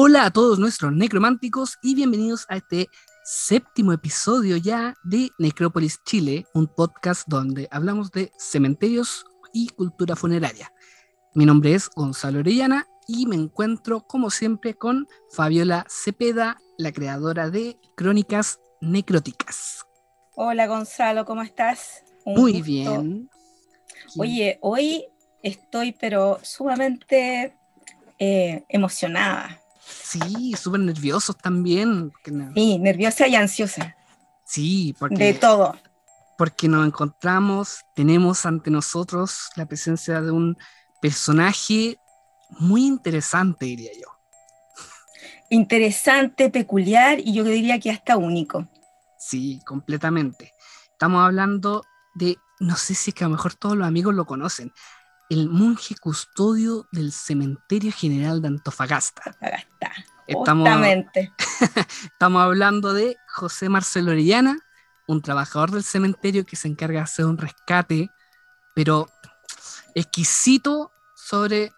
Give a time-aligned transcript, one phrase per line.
[0.00, 2.86] Hola a todos nuestros necrománticos y bienvenidos a este
[3.24, 10.72] séptimo episodio ya de Necrópolis Chile, un podcast donde hablamos de cementerios y cultura funeraria.
[11.34, 17.50] Mi nombre es Gonzalo Orellana y me encuentro como siempre con Fabiola Cepeda, la creadora
[17.50, 19.84] de Crónicas Necróticas.
[20.36, 22.04] Hola Gonzalo, ¿cómo estás?
[22.24, 23.28] Muy bien.
[24.16, 25.06] Oye, hoy
[25.42, 27.56] estoy pero sumamente
[28.20, 29.60] eh, emocionada.
[29.88, 32.12] Sí, súper nerviosos también.
[32.54, 33.96] Sí, nerviosa y ansiosa.
[34.44, 35.24] Sí, porque...
[35.24, 35.76] De todo.
[36.36, 40.56] Porque nos encontramos, tenemos ante nosotros la presencia de un
[41.00, 41.98] personaje
[42.50, 44.08] muy interesante, diría yo.
[45.50, 48.68] Interesante, peculiar y yo diría que hasta único.
[49.18, 50.52] Sí, completamente.
[50.92, 51.82] Estamos hablando
[52.14, 54.72] de, no sé si es que a lo mejor todos los amigos lo conocen,
[55.28, 59.22] el monje custodio del Cementerio General de Antofagasta.
[59.26, 59.92] Antofagasta.
[60.26, 60.68] Estamos,
[62.04, 64.58] estamos hablando de José Marcelo Orellana,
[65.06, 68.10] un trabajador del cementerio que se encarga de hacer un rescate,
[68.74, 69.08] pero
[69.94, 71.72] exquisito sobre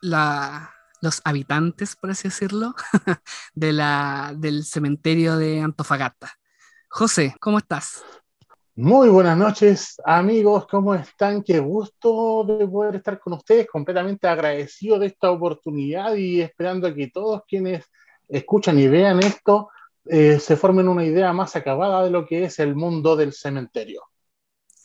[0.00, 2.74] la, los habitantes, por así decirlo,
[3.54, 6.38] de la, del cementerio de Antofagasta.
[6.88, 8.02] José, ¿cómo estás?
[8.82, 11.42] Muy buenas noches, amigos, ¿cómo están?
[11.42, 17.08] Qué gusto de poder estar con ustedes, completamente agradecido de esta oportunidad y esperando que
[17.08, 17.84] todos quienes
[18.26, 19.68] escuchan y vean esto
[20.06, 24.00] eh, se formen una idea más acabada de lo que es el mundo del cementerio.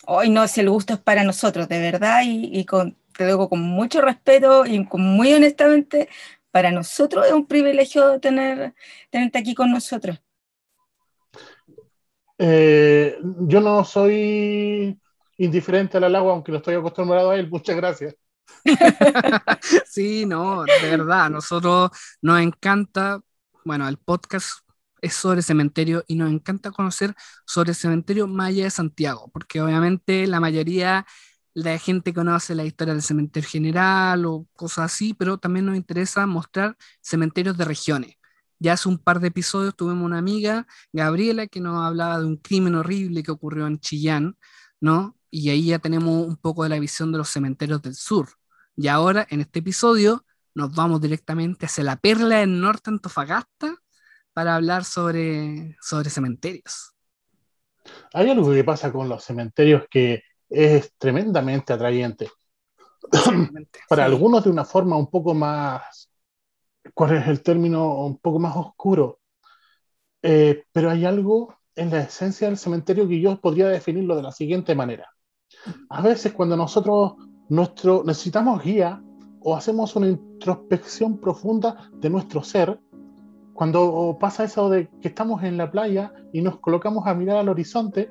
[0.08, 3.62] Hoy no, si el gusto es para nosotros, de verdad, y, con, te digo con
[3.62, 6.10] mucho respeto y muy honestamente,
[6.52, 8.74] para nosotros es un privilegio tener,
[9.10, 10.20] tenerte aquí con nosotros.
[12.38, 15.00] Eh, yo no soy
[15.38, 17.50] indiferente al agua, aunque no estoy acostumbrado a él.
[17.50, 18.16] Muchas gracias.
[19.86, 21.92] sí, no, de verdad, nosotros
[22.22, 23.20] nos encanta,
[23.64, 24.60] bueno, el podcast
[25.02, 27.14] es sobre cementerio y nos encanta conocer
[27.46, 31.06] sobre cementerio Maya de Santiago, porque obviamente la mayoría
[31.54, 36.26] la gente conoce la historia del cementerio general o cosas así, pero también nos interesa
[36.28, 38.16] mostrar cementerios de regiones.
[38.60, 42.38] Ya hace un par de episodios tuvimos una amiga, Gabriela, que nos hablaba de un
[42.38, 44.38] crimen horrible que ocurrió en Chillán,
[44.80, 45.18] ¿no?
[45.30, 48.30] Y ahí ya tenemos un poco de la visión de los cementerios del sur.
[48.78, 53.76] Y ahora, en este episodio, nos vamos directamente hacia la perla del norte Antofagasta
[54.34, 56.94] para hablar sobre, sobre cementerios.
[58.14, 62.30] Hay algo que pasa con los cementerios que es tremendamente atrayente.
[63.90, 66.10] para algunos de una forma un poco más
[66.94, 69.20] cuál es el término un poco más oscuro.
[70.22, 74.32] Eh, pero hay algo en la esencia del cementerio que yo podría definirlo de la
[74.32, 75.10] siguiente manera.
[75.90, 77.14] A veces cuando nosotros
[77.50, 79.04] nuestro, necesitamos guía
[79.42, 82.80] o hacemos una introspección profunda de nuestro ser,
[83.54, 87.50] cuando pasa eso de que estamos en la playa y nos colocamos a mirar al
[87.50, 88.10] horizonte,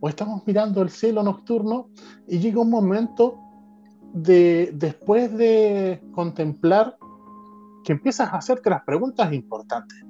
[0.00, 1.88] o estamos mirando el cielo nocturno
[2.28, 3.38] y llega un momento
[4.12, 6.96] de, después de contemplar
[7.84, 10.04] que empiezas a hacerte las preguntas importantes,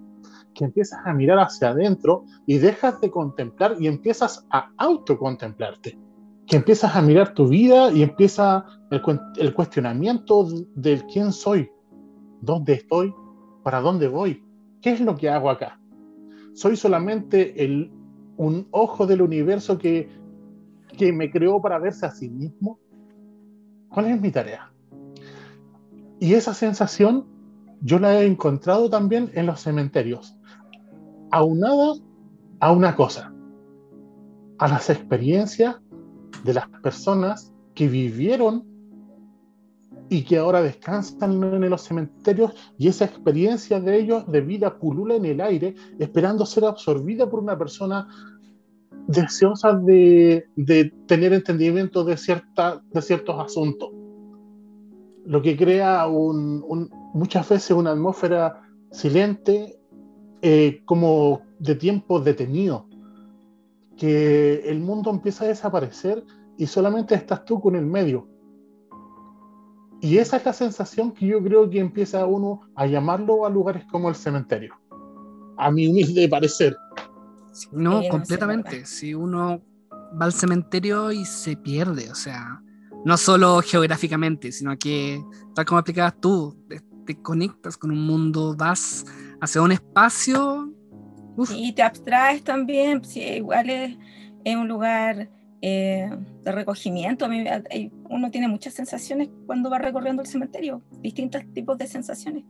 [0.54, 5.98] que empiezas a mirar hacia adentro y dejas de contemplar y empiezas a autocontemplarte,
[6.46, 9.02] que empiezas a mirar tu vida y empieza el,
[9.36, 11.68] el cuestionamiento del quién soy,
[12.40, 13.12] dónde estoy,
[13.64, 14.44] para dónde voy,
[14.80, 15.80] qué es lo que hago acá.
[16.54, 17.90] Soy solamente el,
[18.36, 20.08] un ojo del universo que,
[20.96, 22.78] que me creó para verse a sí mismo.
[23.88, 24.70] ¿Cuál es mi tarea?
[26.20, 27.33] Y esa sensación
[27.84, 30.34] yo la he encontrado también en los cementerios,
[31.30, 31.92] aunada
[32.60, 33.32] a una cosa,
[34.58, 35.76] a las experiencias
[36.44, 38.64] de las personas que vivieron
[40.08, 45.16] y que ahora descansan en los cementerios y esa experiencia de ellos de vida pulula
[45.16, 48.08] en el aire, esperando ser absorbida por una persona
[49.06, 50.46] deseosa de,
[51.06, 53.90] tener entendimiento de, cierta, de ciertos asuntos.
[55.26, 59.78] Lo que crea un, muchas veces una atmósfera silente,
[60.42, 62.86] eh, como de tiempo detenido,
[63.96, 66.22] que el mundo empieza a desaparecer
[66.58, 68.28] y solamente estás tú con el medio.
[70.00, 73.84] Y esa es la sensación que yo creo que empieza uno a llamarlo a lugares
[73.90, 74.74] como el cementerio.
[75.56, 76.76] A mi humilde parecer.
[77.72, 78.84] No, completamente.
[78.84, 79.62] Si uno
[80.20, 82.60] va al cementerio y se pierde, o sea,
[83.04, 85.24] no solo geográficamente, sino que,
[85.54, 86.56] tal como explicabas tú,
[87.04, 89.06] te conectas con un mundo, vas
[89.40, 90.72] hacia un espacio.
[91.54, 93.96] Y te abstraes también, sí, igual es,
[94.46, 95.28] un lugar
[95.62, 96.10] eh,
[96.42, 97.26] de recogimiento.
[98.08, 102.44] uno tiene muchas sensaciones cuando va recorriendo el cementerio, distintos tipos de sensaciones.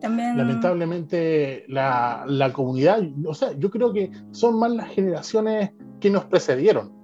[0.00, 6.24] lamentablemente la, la, comunidad, o sea, yo creo que son más las generaciones que nos
[6.26, 7.01] precedieron,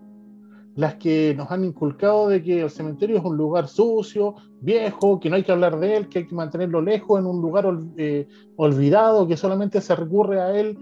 [0.79, 5.29] las que nos han inculcado de que el cementerio es un lugar sucio, viejo, que
[5.29, 7.67] no hay que hablar de él, que hay que mantenerlo lejos, en un lugar
[7.97, 10.79] eh, olvidado, que solamente se recurre a él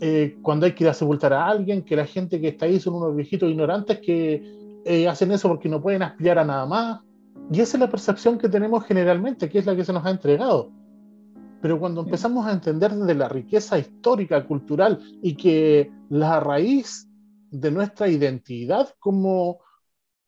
[0.00, 2.80] eh, cuando hay que ir a sepultar a alguien, que la gente que está ahí
[2.80, 4.42] son unos viejitos ignorantes que
[4.84, 7.00] eh, hacen eso porque no pueden aspirar a nada más.
[7.52, 10.10] Y esa es la percepción que tenemos generalmente, que es la que se nos ha
[10.10, 10.72] entregado.
[11.62, 17.07] Pero cuando empezamos a entender de la riqueza histórica, cultural y que la raíz
[17.50, 19.60] de nuestra identidad como,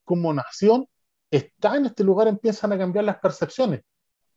[0.05, 0.87] como nación
[1.31, 3.83] está en este lugar, empiezan a cambiar las percepciones.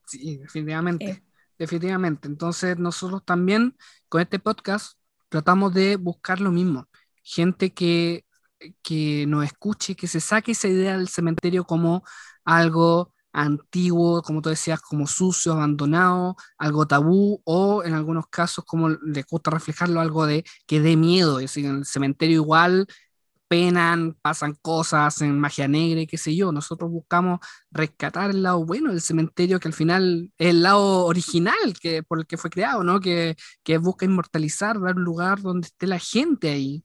[0.06, 1.24] Sí, definitivamente.
[1.58, 2.28] Definitivamente.
[2.28, 3.78] Entonces, nosotros también
[4.10, 4.98] con este podcast
[5.30, 6.88] tratamos de buscar lo mismo.
[7.24, 8.26] Gente que,
[8.82, 12.04] que nos escuche, que se saque esa idea del cementerio como
[12.44, 18.90] algo antiguo, como tú decías, como sucio, abandonado, algo tabú, o en algunos casos, como
[18.90, 21.40] le gusta reflejarlo, algo de que dé miedo.
[21.40, 22.88] Es decir, en el cementerio igual
[23.54, 26.52] penan, pasan cosas, en magia negra qué sé yo.
[26.52, 27.40] Nosotros buscamos
[27.72, 32.20] rescatar el lado bueno del cementerio, que al final es el lado original que, por
[32.20, 33.00] el que fue creado, ¿no?
[33.00, 36.84] Que, que busca inmortalizar, dar un lugar donde esté la gente ahí,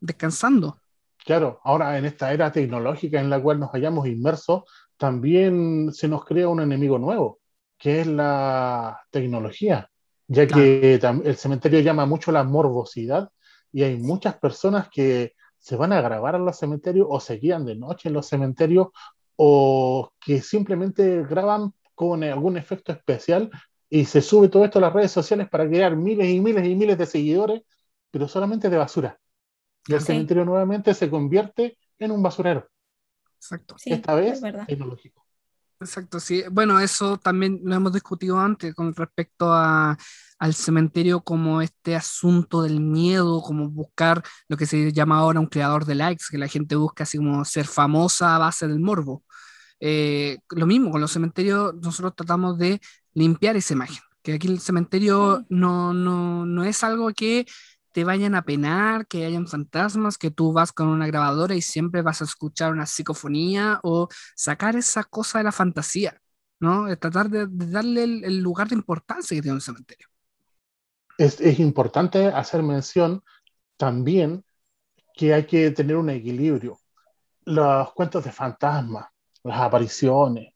[0.00, 0.80] descansando.
[1.24, 4.64] Claro, ahora en esta era tecnológica en la cual nos hayamos inmersos,
[5.00, 7.38] también se nos crea un enemigo nuevo,
[7.78, 9.90] que es la tecnología,
[10.28, 13.30] ya que el cementerio llama mucho la morbosidad
[13.72, 17.64] y hay muchas personas que se van a grabar a los cementerios o se guían
[17.64, 18.88] de noche en los cementerios
[19.36, 23.50] o que simplemente graban con algún efecto especial
[23.88, 26.74] y se sube todo esto a las redes sociales para crear miles y miles y
[26.74, 27.62] miles de seguidores,
[28.10, 29.18] pero solamente de basura.
[29.86, 32.68] Y el cementerio nuevamente se convierte en un basurero.
[33.40, 33.76] Exacto.
[33.86, 35.26] Esta vez tecnológico.
[35.80, 36.44] Exacto, sí.
[36.50, 39.96] Bueno, eso también lo hemos discutido antes con respecto a,
[40.38, 45.46] al cementerio como este asunto del miedo, como buscar lo que se llama ahora un
[45.46, 49.24] creador de likes, que la gente busca así como ser famosa a base del morbo.
[49.80, 52.78] Eh, lo mismo con los cementerios, nosotros tratamos de
[53.14, 57.46] limpiar esa imagen, que aquí el cementerio no, no, no es algo que
[57.92, 62.02] te vayan a penar, que hayan fantasmas, que tú vas con una grabadora y siempre
[62.02, 66.20] vas a escuchar una psicofonía o sacar esa cosa de la fantasía,
[66.60, 66.86] ¿no?
[66.96, 70.08] tratar de, darle el, lugar de importancia que tiene un cementerio.
[71.18, 73.22] Es, es importante hacer mención
[73.76, 74.44] también
[75.14, 76.78] que hay que tener un equilibrio.
[77.44, 79.06] Los cuentos de fantasmas,
[79.42, 80.54] las apariciones,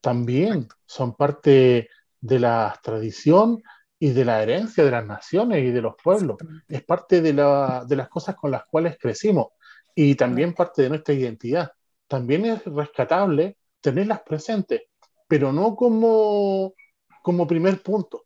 [0.00, 1.88] también son parte
[2.20, 3.62] de la tradición
[4.02, 6.36] y de la herencia de las naciones y de los pueblos.
[6.66, 9.52] Es parte de, la, de las cosas con las cuales crecimos
[9.94, 11.70] y también parte de nuestra identidad.
[12.08, 14.82] También es rescatable tenerlas presentes,
[15.28, 16.74] pero no como,
[17.22, 18.24] como primer punto,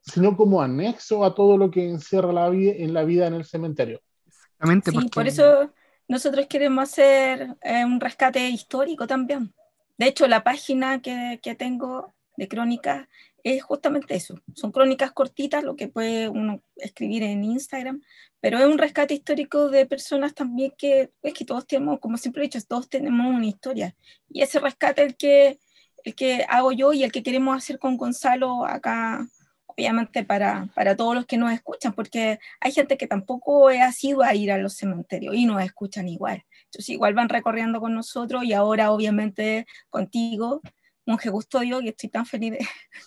[0.00, 3.44] sino como anexo a todo lo que encierra la vida en la vida en el
[3.44, 4.00] cementerio.
[4.26, 4.92] Exactamente.
[4.92, 5.74] Sí, por eso
[6.08, 9.52] nosotros queremos hacer eh, un rescate histórico también.
[9.98, 13.06] De hecho, la página que, que tengo de crónicas
[13.44, 14.34] es justamente eso.
[14.54, 18.02] Son crónicas cortitas, lo que puede uno escribir en Instagram,
[18.40, 22.42] pero es un rescate histórico de personas también que, es que todos tenemos, como siempre
[22.42, 23.94] he dicho, todos tenemos una historia.
[24.28, 25.58] Y ese rescate el que,
[26.04, 29.26] el que hago yo y el que queremos hacer con Gonzalo acá,
[29.66, 34.22] obviamente para, para todos los que nos escuchan, porque hay gente que tampoco ha sido
[34.22, 36.44] a ir a los cementerios y nos escuchan igual.
[36.64, 40.62] Entonces igual van recorriendo con nosotros y ahora obviamente contigo
[41.06, 42.54] monje custodio y estoy tan feliz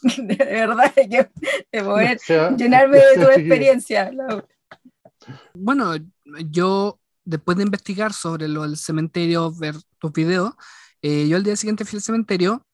[0.01, 2.19] de, verdad de, poder
[2.57, 4.11] llenarme de tu experiencia.
[5.53, 5.95] Bueno,
[6.49, 10.53] yo después de investigar sobre lo del cementerio, ver tus videos,
[11.01, 12.65] eh, yo el día siguiente fui al cementerio,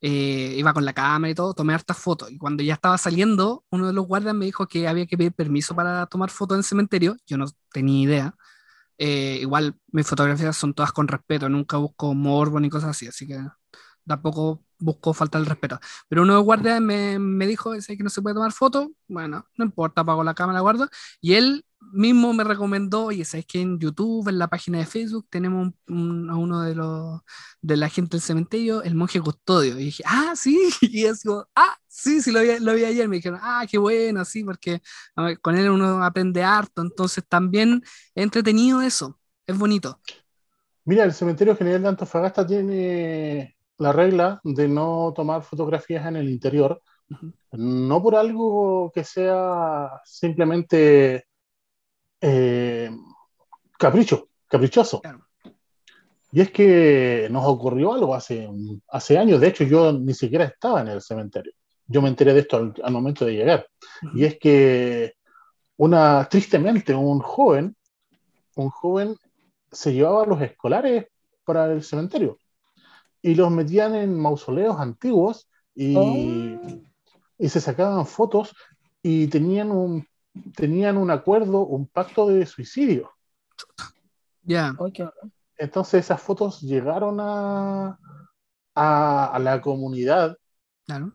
[0.00, 3.64] eh, iba con la cámara y todo, tomé hartas fotos y cuando ya estaba saliendo,
[3.70, 6.60] uno de los guardias me dijo que había que pedir permiso para tomar fotos en
[6.60, 8.34] el cementerio, yo no tenía idea.
[8.96, 13.26] Eh, igual mis fotografías son todas con respeto, nunca busco morbo ni cosas así, así
[13.26, 13.38] que
[14.10, 15.78] tampoco busco faltar el respeto.
[16.08, 19.64] Pero uno de guardias me, me dijo que no se puede tomar foto, bueno, no
[19.64, 20.88] importa, apago la cámara, guardo.
[21.20, 25.26] Y él mismo me recomendó, oye, ¿sabes que en YouTube, en la página de Facebook,
[25.30, 27.20] tenemos a uno de los
[27.62, 29.78] de la gente del cementerio, el monje custodio?
[29.78, 33.08] Y dije, ah, sí, y es como, ah, sí, sí, lo vi, lo vi ayer.
[33.08, 34.82] Me dijeron, ah, qué bueno, sí, porque
[35.40, 37.82] con él uno aprende harto, entonces también
[38.16, 40.00] he entretenido eso, es bonito.
[40.84, 46.28] Mira, el cementerio general de Antofagasta tiene la regla de no tomar fotografías en el
[46.28, 46.82] interior,
[47.52, 51.24] no por algo que sea simplemente
[52.20, 52.90] eh,
[53.78, 55.00] capricho, caprichoso.
[56.30, 58.48] Y es que nos ocurrió algo hace,
[58.88, 61.52] hace años, de hecho yo ni siquiera estaba en el cementerio.
[61.86, 63.66] yo me enteré de esto al, momento de llegar.
[64.14, 65.14] Y es que
[65.78, 67.74] una, tristemente, un joven,
[68.56, 69.16] un joven
[69.72, 71.06] se llevaba a los escolares
[71.44, 72.36] para el cementerio
[73.22, 76.60] y los metían en mausoleos antiguos y, oh.
[77.38, 78.54] y se sacaban fotos
[79.02, 80.06] y tenían un,
[80.54, 83.10] tenían un acuerdo, un pacto de suicidio.
[84.42, 84.74] Ya.
[85.56, 87.98] Entonces esas fotos llegaron a,
[88.74, 90.36] a, la comunidad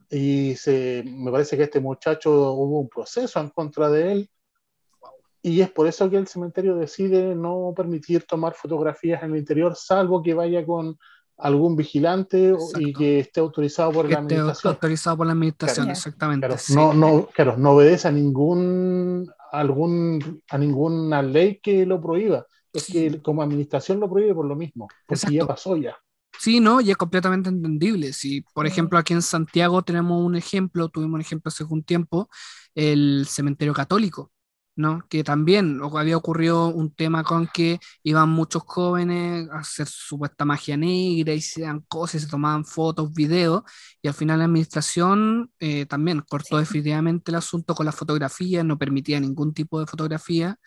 [0.09, 4.29] y se, me parece que este muchacho hubo un proceso en contra de él
[5.41, 9.75] y es por eso que el cementerio decide no permitir tomar fotografías en el interior,
[9.75, 10.97] salvo que vaya con
[11.37, 14.73] algún vigilante y que esté autorizado por la administración.
[14.73, 16.47] autorizado por la administración, exactamente.
[16.69, 22.45] no, no, claro, no obedece a ningún, algún, a ninguna ley que lo prohíba.
[22.73, 25.95] Es que como administración lo prohíbe por lo mismo, porque ya pasó ya.
[26.39, 28.11] Sí, no, y es completamente entendible.
[28.11, 32.29] Si, por ejemplo, aquí en Santiago tenemos un ejemplo, tuvimos un ejemplo hace un tiempo,
[32.73, 34.31] el cementerio católico.
[34.75, 35.05] ¿No?
[35.09, 40.77] Que también había ocurrido un tema con que iban muchos jóvenes a hacer supuesta magia
[40.77, 43.63] negra dan cosas, se tomaban fotos, videos,
[44.01, 48.77] y al final la administración eh, también cortó definitivamente el asunto con las fotografías, no
[48.77, 50.57] permitía ningún tipo de fotografía,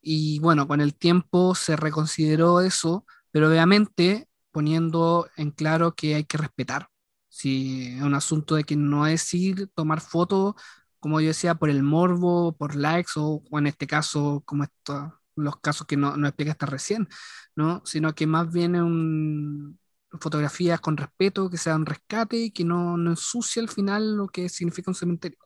[0.00, 6.24] y bueno, con el tiempo se reconsideró eso, pero obviamente poniendo en claro que hay
[6.24, 6.88] que respetar.
[7.28, 10.54] Si es un asunto de que no es ir, tomar fotos
[11.00, 15.56] como yo decía, por el morbo, por likes o, en este caso, como estos, los
[15.60, 17.08] casos que no, no explicaste recién,
[17.54, 17.82] ¿no?
[17.84, 19.78] Sino que más bien un,
[20.20, 24.28] fotografías con respeto, que sea un rescate y que no, no ensucie al final lo
[24.28, 25.38] que significa un cementerio.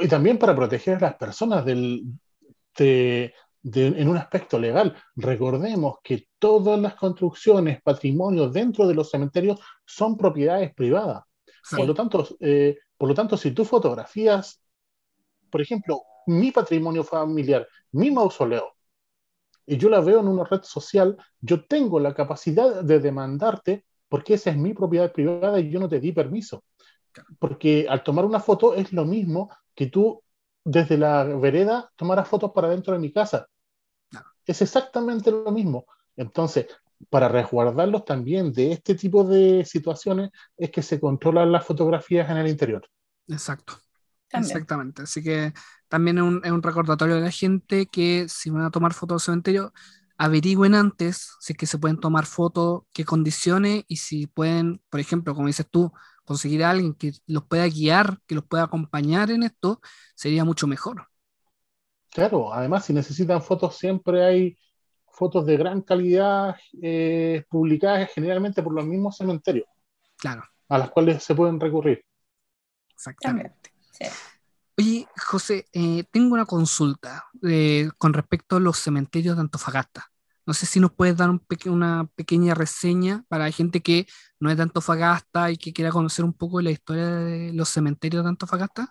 [0.00, 2.04] y también para proteger a las personas del,
[2.76, 4.96] de, en un aspecto legal.
[5.16, 11.22] Recordemos que todas las construcciones, patrimonios dentro de los cementerios son propiedades privadas.
[11.76, 14.60] Por lo tanto, eh, por lo tanto, si tú fotografías,
[15.48, 18.74] por ejemplo, mi patrimonio familiar, mi mausoleo,
[19.64, 24.34] y yo la veo en una red social, yo tengo la capacidad de demandarte porque
[24.34, 26.62] esa es mi propiedad privada y yo no te di permiso.
[27.38, 30.22] Porque al tomar una foto es lo mismo que tú
[30.62, 33.46] desde la vereda tomaras fotos para dentro de mi casa.
[34.44, 35.86] Es exactamente lo mismo.
[36.16, 36.66] Entonces,
[37.08, 42.36] para resguardarlos también de este tipo de situaciones es que se controlan las fotografías en
[42.36, 42.86] el interior.
[43.28, 43.74] Exacto.
[44.32, 45.02] Exactamente.
[45.02, 45.52] Así que
[45.88, 49.22] también es un, es un, recordatorio de la gente que si van a tomar fotos
[49.22, 49.72] del cementerio,
[50.16, 55.00] averigüen antes si es que se pueden tomar fotos, qué condiciones y si pueden, por
[55.00, 55.92] ejemplo, como dices tú,
[56.24, 59.80] conseguir a alguien que los pueda guiar, que los pueda acompañar en esto,
[60.14, 61.08] sería mucho mejor.
[62.10, 64.58] Claro, además si necesitan fotos siempre hay
[65.20, 69.66] fotos de gran calidad eh, publicadas generalmente por los mismos cementerios.
[70.16, 70.42] Claro.
[70.70, 72.02] A las cuales se pueden recurrir.
[72.94, 73.70] Exactamente.
[74.78, 80.06] Oye, José, eh, tengo una consulta eh, con respecto a los cementerios de Antofagasta.
[80.46, 81.28] No sé si nos puedes dar
[81.66, 84.06] una pequeña reseña para la gente que
[84.40, 88.24] no es de Antofagasta y que quiera conocer un poco la historia de los cementerios
[88.24, 88.90] de Antofagasta.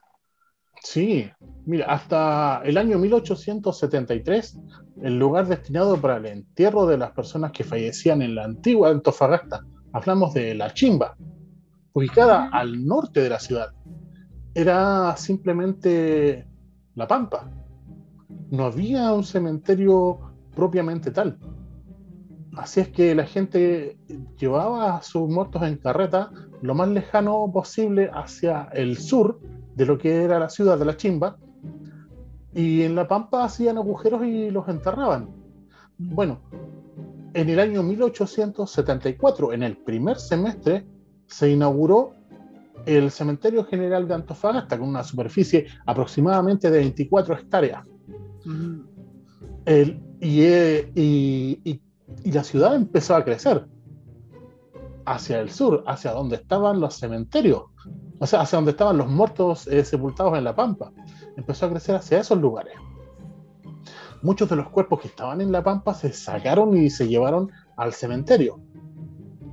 [0.81, 1.29] Sí,
[1.65, 4.59] mira, hasta el año 1873,
[5.03, 9.65] el lugar destinado para el entierro de las personas que fallecían en la antigua Antofagasta,
[9.91, 11.15] hablamos de La Chimba,
[11.93, 13.73] ubicada al norte de la ciudad,
[14.53, 16.47] era simplemente
[16.95, 17.51] La Pampa.
[18.49, 20.19] No había un cementerio
[20.55, 21.37] propiamente tal.
[22.57, 23.97] Así es que la gente
[24.37, 26.31] llevaba a sus muertos en carreta
[26.61, 29.39] lo más lejano posible hacia el sur
[29.75, 31.37] de lo que era la ciudad de la Chimba,
[32.53, 35.29] y en La Pampa hacían agujeros y los enterraban.
[35.97, 36.39] Bueno,
[37.33, 40.85] en el año 1874, en el primer semestre,
[41.27, 42.13] se inauguró
[42.85, 47.85] el Cementerio General de Antofagasta con una superficie aproximadamente de 24 hectáreas.
[49.65, 51.81] El, eh, y, y,
[52.23, 53.67] y, la ciudad empezó a crecer
[55.05, 57.63] hacia el sur, hacia donde estaban los cementerios
[58.19, 60.91] o sea, hacia donde estaban los muertos eh, sepultados en la pampa.
[61.37, 62.73] Empezó a crecer hacia esos lugares.
[64.21, 67.93] Muchos de los cuerpos que estaban en la pampa se sacaron y se llevaron al
[67.93, 68.59] cementerio,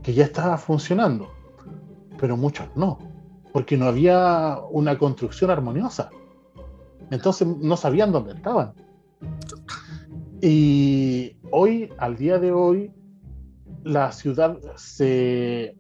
[0.03, 1.31] que ya estaba funcionando,
[2.19, 2.99] pero muchos no,
[3.53, 6.11] porque no había una construcción armoniosa.
[7.13, 8.75] Entonces no sabían dónde estaban.
[10.43, 12.93] Y hoy, al día de hoy,
[13.85, 15.77] la ciudad se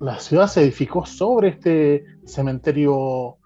[0.00, 3.38] la ciudad se edificó sobre este cementerio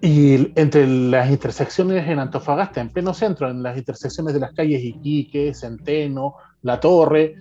[0.00, 4.82] y entre las intersecciones en Antofagasta, en pleno centro, en las intersecciones de las calles
[4.84, 7.34] Iquique, Centeno, La Torre,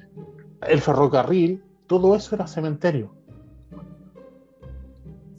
[0.61, 3.13] el ferrocarril, todo eso era cementerio.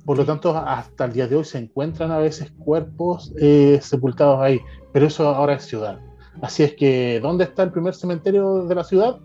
[0.04, 4.40] Por lo tanto, hasta el día de hoy se encuentran a veces cuerpos eh, sepultados
[4.40, 4.60] ahí,
[4.92, 5.98] pero eso ahora es ciudad.
[6.40, 9.18] Así es que, ¿dónde está el primer cementerio de la ciudad?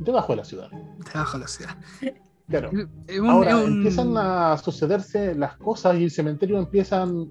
[0.00, 0.70] Debajo de la ciudad.
[1.12, 1.76] Debajo de la ciudad.
[2.48, 2.70] Claro.
[3.28, 7.30] Ahora empiezan a sucederse las cosas y el cementerio empiezan,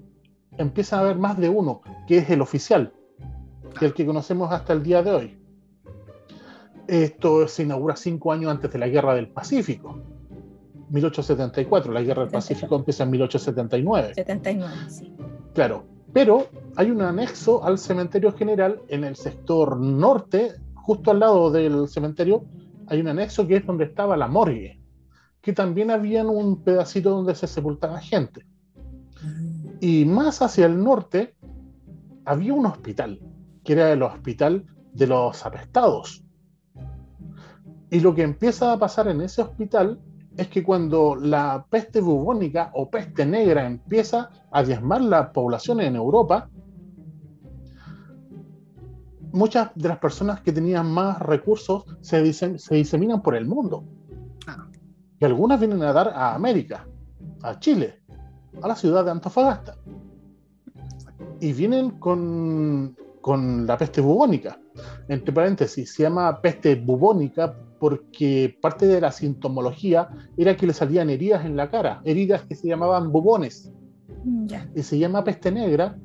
[0.56, 2.94] empieza a haber más de uno, que es el oficial,
[3.78, 5.38] que es el que conocemos hasta el día de hoy.
[6.88, 10.00] Esto se inaugura cinco años antes de la Guerra del Pacífico.
[10.88, 14.14] 1874, la Guerra del Pacífico empieza en 1879.
[14.14, 15.14] 79, sí.
[15.54, 21.50] Claro, pero hay un anexo al cementerio general en el sector norte, justo al lado
[21.50, 22.44] del cementerio,
[22.90, 24.80] hay un anexo que es donde estaba la morgue,
[25.40, 28.44] que también había un pedacito donde se sepultaba gente.
[29.80, 31.36] Y más hacia el norte
[32.24, 33.20] había un hospital,
[33.62, 36.24] que era el hospital de los apestados.
[37.90, 40.00] Y lo que empieza a pasar en ese hospital
[40.36, 45.94] es que cuando la peste bubónica o peste negra empieza a diezmar la población en
[45.94, 46.50] Europa,
[49.32, 53.84] muchas de las personas que tenían más recursos se, se diseminan por el mundo.
[55.18, 56.86] Y algunas vienen a dar a América,
[57.42, 58.00] a Chile,
[58.62, 59.76] a la ciudad de Antofagasta.
[61.40, 64.58] Y vienen con, con la peste bubónica.
[65.08, 71.10] Entre paréntesis, se llama peste bubónica porque parte de la sintomología era que le salían
[71.10, 73.72] heridas en la cara, heridas que se llamaban bubones.
[74.74, 75.98] Y se llama peste negra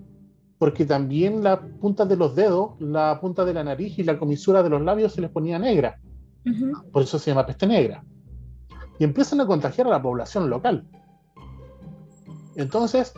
[0.65, 4.63] porque también la punta de los dedos, la punta de la nariz y la comisura
[4.63, 6.00] de los labios se les ponía negra.
[6.91, 8.03] Por eso se llama peste negra.
[8.98, 10.88] Y empiezan a contagiar a la población local.
[12.55, 13.13] Entonces,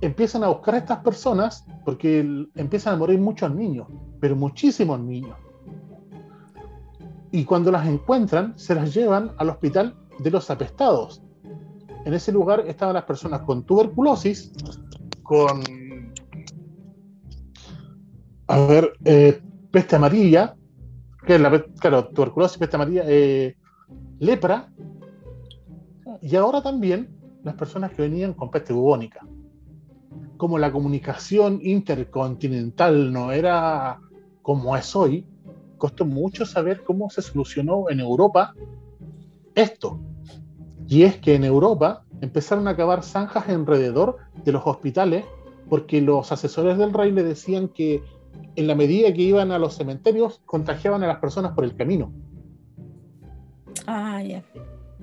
[0.00, 2.18] empiezan a buscar a estas personas porque
[2.56, 3.86] empiezan a morir muchos niños,
[4.18, 5.36] pero muchísimos niños
[7.30, 11.22] y cuando las encuentran se las llevan al hospital de los apestados.
[12.04, 14.52] En ese lugar estaban las personas con tuberculosis,
[15.22, 15.62] con,
[18.50, 20.56] a ver, eh, peste amarilla,
[21.24, 23.54] que es la, claro, tuberculosis, peste amarilla, eh,
[24.18, 24.72] lepra,
[26.20, 29.20] y ahora también las personas que venían con peste bubónica.
[30.36, 34.00] Como la comunicación intercontinental no era
[34.42, 35.24] como es hoy,
[35.78, 38.54] costó mucho saber cómo se solucionó en Europa
[39.54, 40.00] esto.
[40.88, 45.24] Y es que en Europa empezaron a cavar zanjas alrededor de los hospitales
[45.68, 48.02] porque los asesores del rey le decían que
[48.56, 52.12] en la medida que iban a los cementerios contagiaban a las personas por el camino.
[53.86, 54.42] Ah, ya.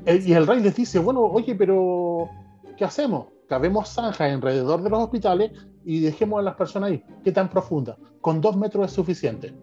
[0.06, 2.30] Eh, y el rey les dice, bueno, oye, pero
[2.78, 3.28] ¿qué hacemos?
[3.48, 5.52] Cavemos zanjas alrededor de los hospitales
[5.86, 7.04] y dejemos a las personas ahí.
[7.24, 7.98] ¿Qué tan profunda?
[8.22, 9.54] Con dos metros es suficiente.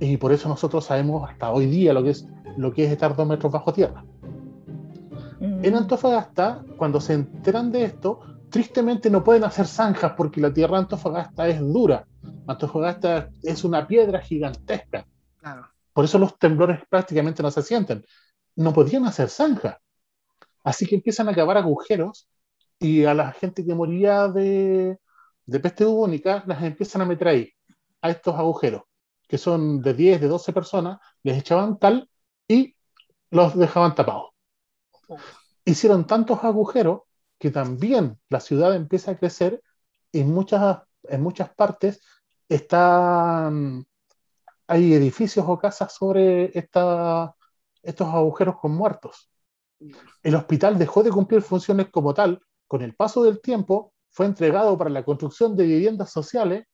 [0.00, 3.16] Y por eso nosotros sabemos hasta hoy día lo que es, lo que es estar
[3.16, 4.04] dos metros bajo tierra.
[5.40, 5.76] En mm.
[5.76, 8.20] Antofagasta, cuando se enteran de esto,
[8.50, 12.06] tristemente no pueden hacer zanjas porque la tierra de Antofagasta es dura.
[12.46, 15.06] Antofagasta es una piedra gigantesca.
[15.92, 18.04] Por eso los temblores prácticamente no se sienten.
[18.56, 19.76] No podían hacer zanjas.
[20.64, 22.28] Así que empiezan a cavar agujeros
[22.78, 24.98] y a la gente que moría de,
[25.46, 27.52] de peste bubónica las empiezan a meter ahí,
[28.02, 28.82] a estos agujeros
[29.28, 32.08] que son de 10, de 12 personas, les echaban tal
[32.48, 32.76] y
[33.30, 34.30] los dejaban tapados.
[35.64, 37.02] Hicieron tantos agujeros
[37.38, 39.62] que también la ciudad empieza a crecer
[40.12, 42.00] y en muchas, en muchas partes
[42.48, 43.86] están,
[44.66, 47.34] hay edificios o casas sobre esta,
[47.82, 49.30] estos agujeros con muertos.
[50.22, 54.76] El hospital dejó de cumplir funciones como tal, con el paso del tiempo fue entregado
[54.78, 56.66] para la construcción de viviendas sociales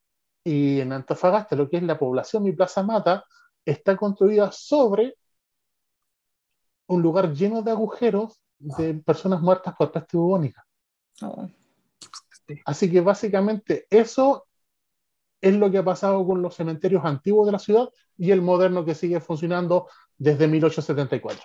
[0.45, 3.25] y en Antofagasta, lo que es la población Mi Plaza Mata,
[3.65, 5.17] está construida sobre
[6.87, 10.65] un lugar lleno de agujeros de personas muertas por peste bubónica.
[11.23, 11.49] Oh.
[12.65, 14.47] Así que básicamente eso
[15.43, 18.85] es lo que ha pasado con los cementerios antiguos de la ciudad y el moderno
[18.85, 21.43] que sigue funcionando desde 1874.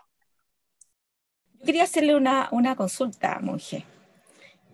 [1.59, 3.83] Yo quería hacerle una, una consulta, monje.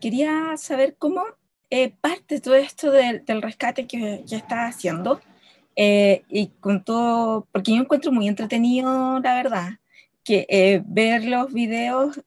[0.02, 1.24] Quería saber cómo
[1.70, 5.22] eh, parte todo esto del, rescate que, ya está haciendo,
[5.78, 9.70] eh, y con todo, porque yo encuentro muy entretenido, la verdad,
[10.24, 12.22] que eh, ver los videos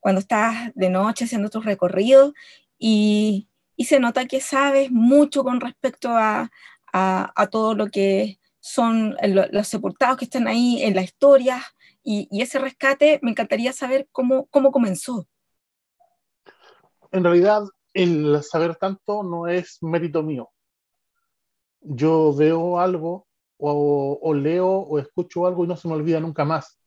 [0.00, 2.32] cuando estás de noche haciendo tus recorridos
[2.78, 3.47] y,
[3.78, 6.50] y, se nota que sabes mucho con respecto a,
[6.92, 11.62] a, todo lo que son los sepultados que están ahí en la historia
[12.02, 15.26] y, y, ese rescate, me encantaría saber cómo, cómo comenzó.
[17.12, 17.62] En realidad,
[17.94, 20.50] el saber tanto no es mérito mío.
[21.80, 26.78] Yo veo algo o, leo o escucho algo y no se me olvida nunca más.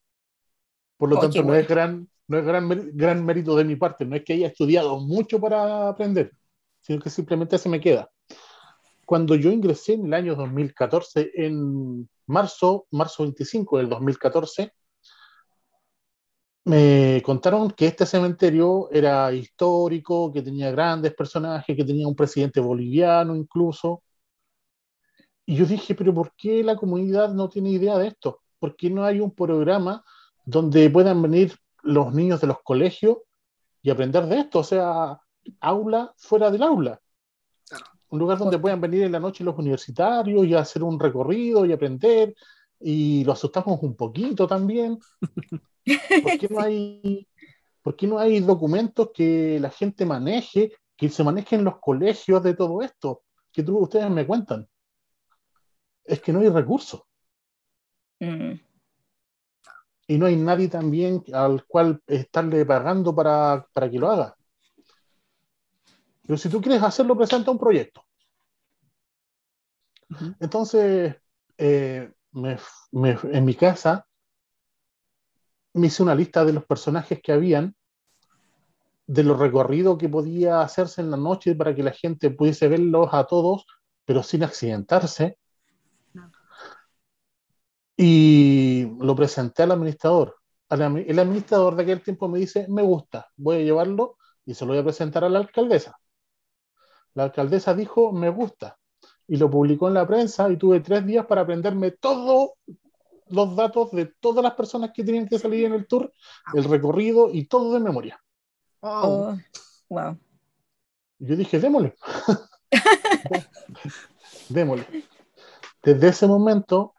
[0.97, 4.15] Por lo tanto, no es, gran, no es gran, gran mérito de mi parte, no
[4.15, 6.32] es que haya estudiado mucho para aprender,
[6.91, 8.12] sino que simplemente se me queda.
[9.06, 14.73] Cuando yo ingresé en el año 2014, en marzo, marzo 25 del 2014,
[16.65, 22.60] me contaron que este cementerio era histórico, que tenía grandes personajes, que tenía un presidente
[22.60, 24.04] boliviano incluso.
[25.45, 28.41] Y yo dije, pero ¿por qué la comunidad no tiene idea de esto?
[28.60, 30.04] ¿Por qué no hay un programa
[30.45, 33.17] donde puedan venir los niños de los colegios
[33.82, 34.60] y aprender de esto?
[34.60, 35.19] O sea,
[35.60, 36.99] aula fuera del aula.
[38.10, 41.71] Un lugar donde puedan venir en la noche los universitarios y hacer un recorrido y
[41.71, 42.36] aprender.
[42.80, 44.99] Y lo asustamos un poquito también.
[46.23, 47.27] ¿Por qué no hay,
[47.82, 52.54] por qué no hay documentos que la gente maneje, que se manejen los colegios de
[52.54, 53.23] todo esto?
[53.51, 54.67] Que tú, ustedes me cuentan.
[56.04, 57.04] Es que no hay recursos.
[58.19, 58.60] Mm.
[60.08, 64.36] Y no hay nadie también al cual estarle pagando para, para que lo haga.
[66.23, 68.03] Pero si tú quieres hacerlo, presenta un proyecto.
[70.39, 71.15] Entonces,
[71.57, 74.05] eh, en mi casa
[75.73, 77.75] me hice una lista de los personajes que habían,
[79.07, 83.10] de los recorridos que podía hacerse en la noche para que la gente pudiese verlos
[83.12, 83.65] a todos,
[84.05, 85.38] pero sin accidentarse.
[87.97, 90.38] Y lo presenté al administrador.
[90.69, 94.71] El administrador de aquel tiempo me dice, me gusta, voy a llevarlo y se lo
[94.71, 95.97] voy a presentar a la alcaldesa.
[97.13, 98.78] La alcaldesa dijo, me gusta,
[99.28, 102.52] y lo publicó en la prensa y tuve tres días para aprenderme todos
[103.28, 106.12] los datos de todas las personas que tenían que salir en el tour,
[106.54, 108.21] el recorrido y todo de memoria.
[108.82, 109.36] Oh,
[109.89, 110.17] wow.
[111.19, 111.95] Yo dije, démosle.
[114.50, 114.86] démosle.
[115.84, 116.93] Desde ese momento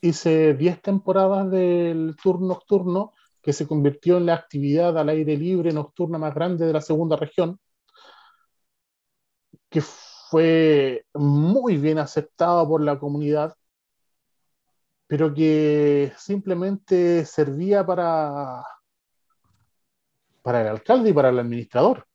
[0.00, 5.72] hice 10 temporadas del tour nocturno que se convirtió en la actividad al aire libre
[5.72, 7.58] nocturna más grande de la segunda región,
[9.74, 13.56] que fue muy bien aceptado por la comunidad,
[15.08, 18.64] pero que simplemente servía para,
[20.42, 22.06] para el alcalde y para el administrador.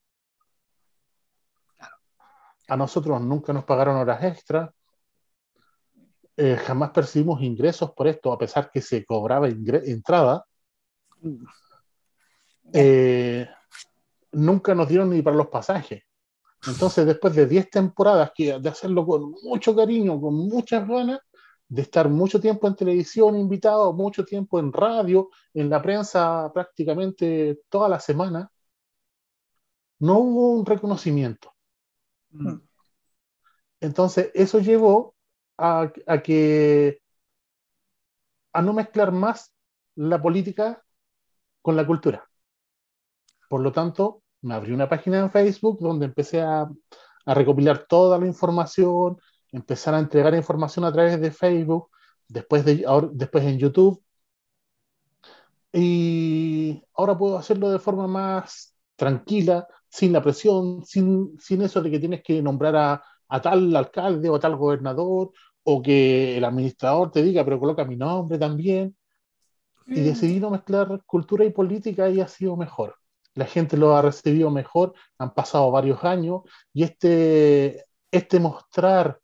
[2.70, 4.70] A nosotros nunca nos pagaron horas extras,
[6.38, 10.46] eh, jamás percibimos ingresos por esto, a pesar que se cobraba entrada.
[12.72, 13.50] Eh,
[14.32, 16.04] nunca nos dieron ni para los pasajes.
[16.68, 21.20] Entonces, después de 10 temporadas que, de hacerlo con mucho cariño, con muchas ganas,
[21.68, 27.62] de estar mucho tiempo en televisión invitado, mucho tiempo en radio, en la prensa prácticamente
[27.70, 28.52] toda la semana,
[30.00, 31.54] no hubo un reconocimiento.
[32.32, 32.56] Mm.
[33.82, 35.16] Entonces, eso llevó
[35.58, 37.02] a, a, que
[38.52, 39.54] a no mezclar más
[39.96, 40.84] la política
[41.62, 42.28] con la cultura.
[43.48, 46.70] Por lo tanto, me abrí una página en Facebook donde empecé a,
[47.26, 49.18] recopilar toda la información,
[49.52, 51.90] empezar a entregar información a través de Facebook,
[52.28, 54.02] después, de, después en YouTube.
[55.72, 61.92] Y ahora puedo hacerlo de forma más tranquila, sin la presión, sin, sin eso de
[61.92, 65.32] que tienes que nombrar a, a tal alcalde o a tal gobernador,
[65.64, 68.96] o que el administrador te diga, pero coloca mi nombre también.
[69.86, 70.04] Y mm.
[70.04, 72.99] decidí no mezclar cultura y política y ha sido mejor
[73.40, 76.42] la gente lo ha recibido mejor, han pasado varios años
[76.74, 79.22] y este, este mostrar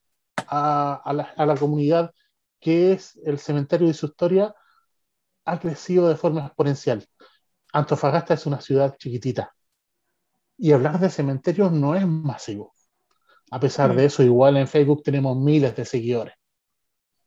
[0.48, 2.14] a, la, comunidad
[2.62, 4.56] que es el cementerio de su historia
[5.44, 7.06] ha crecido de forma exponencial.
[7.74, 9.54] Antofagasta es una ciudad chiquitita
[10.58, 12.74] y hablar de cementerios no es masivo.
[13.52, 14.06] A pesar de mm.
[14.06, 16.36] eso, igual en Facebook tenemos miles de seguidores.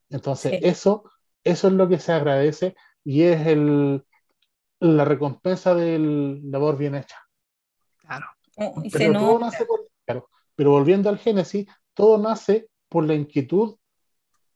[0.08, 1.04] Entonces, eso,
[1.44, 2.74] eso es lo que se agradece
[3.04, 4.02] y es el,
[4.80, 7.16] la recompensa del labor bien hecha.
[7.96, 8.26] Claro.
[8.56, 8.82] Oh,
[10.56, 13.76] pero, volviendo al Génesis, todo nace por la inquietud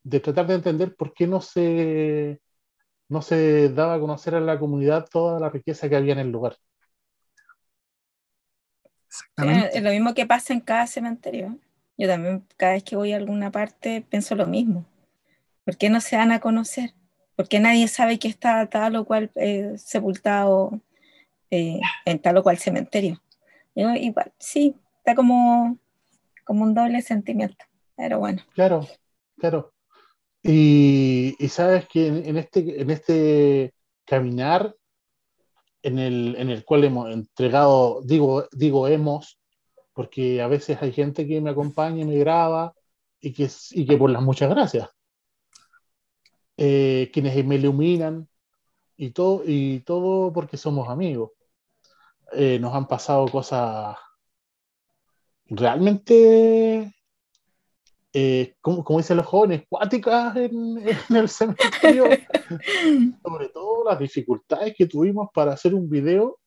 [0.03, 2.41] de tratar de entender por qué no se,
[3.07, 6.31] no se daba a conocer a la comunidad toda la riqueza que había en el
[6.31, 6.57] lugar.
[9.73, 11.57] Es lo mismo que pasa en cada cementerio.
[11.97, 14.85] Yo también, cada vez que voy a alguna parte, pienso lo mismo.
[15.63, 16.93] ¿Por qué no se dan a conocer?
[17.35, 20.79] Porque nadie sabe que está tal o cual eh, sepultado
[21.49, 23.21] eh, en tal o cual cementerio.
[23.75, 25.77] Igual, sí, está como,
[26.43, 27.65] como un doble sentimiento,
[27.95, 28.43] pero bueno.
[28.53, 28.87] Claro,
[29.37, 29.73] claro.
[30.43, 33.73] Y, sabes que en, este, en este
[34.05, 34.75] caminar
[35.81, 39.39] en el, en el cual hemos entregado, digo, digo hemos,
[39.93, 42.73] porque a veces hay gente que me acompaña y me graba
[43.19, 44.89] y que, y que por las muchas gracias
[46.57, 48.27] eh, quienes me iluminan
[48.97, 51.31] y todo, y todo porque somos amigos.
[52.33, 53.97] eh, nos han pasado cosas
[55.47, 56.93] realmente,
[58.13, 62.05] eh, como, como, dicen los jóvenes, cuáticas en, en el cementerio.
[63.23, 66.39] Sobre todo las dificultades que tuvimos para hacer un video,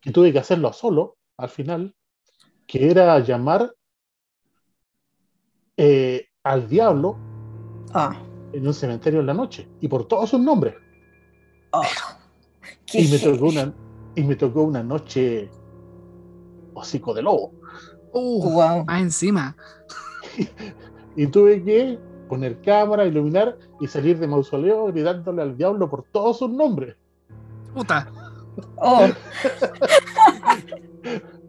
[0.00, 1.94] que tuve que hacerlo solo al final,
[2.66, 3.74] que era llamar
[5.76, 7.18] eh, al diablo
[7.98, 8.25] Ah,
[8.56, 10.74] en un cementerio en la noche y por todos sus nombres.
[11.72, 11.82] oh,
[12.86, 13.72] qué Y me, tocó una,
[14.14, 15.50] y me tocó una noche
[16.74, 17.52] hocico de lobo.
[18.12, 18.84] Uh, Wow.
[18.84, 19.56] más encima.
[21.18, 26.38] Y tuve que poner cámara, iluminar y salir de mausoleo gritándole al diablo por todos
[26.38, 26.94] sus nombres.
[27.72, 28.10] Puta.
[28.76, 29.06] Oh,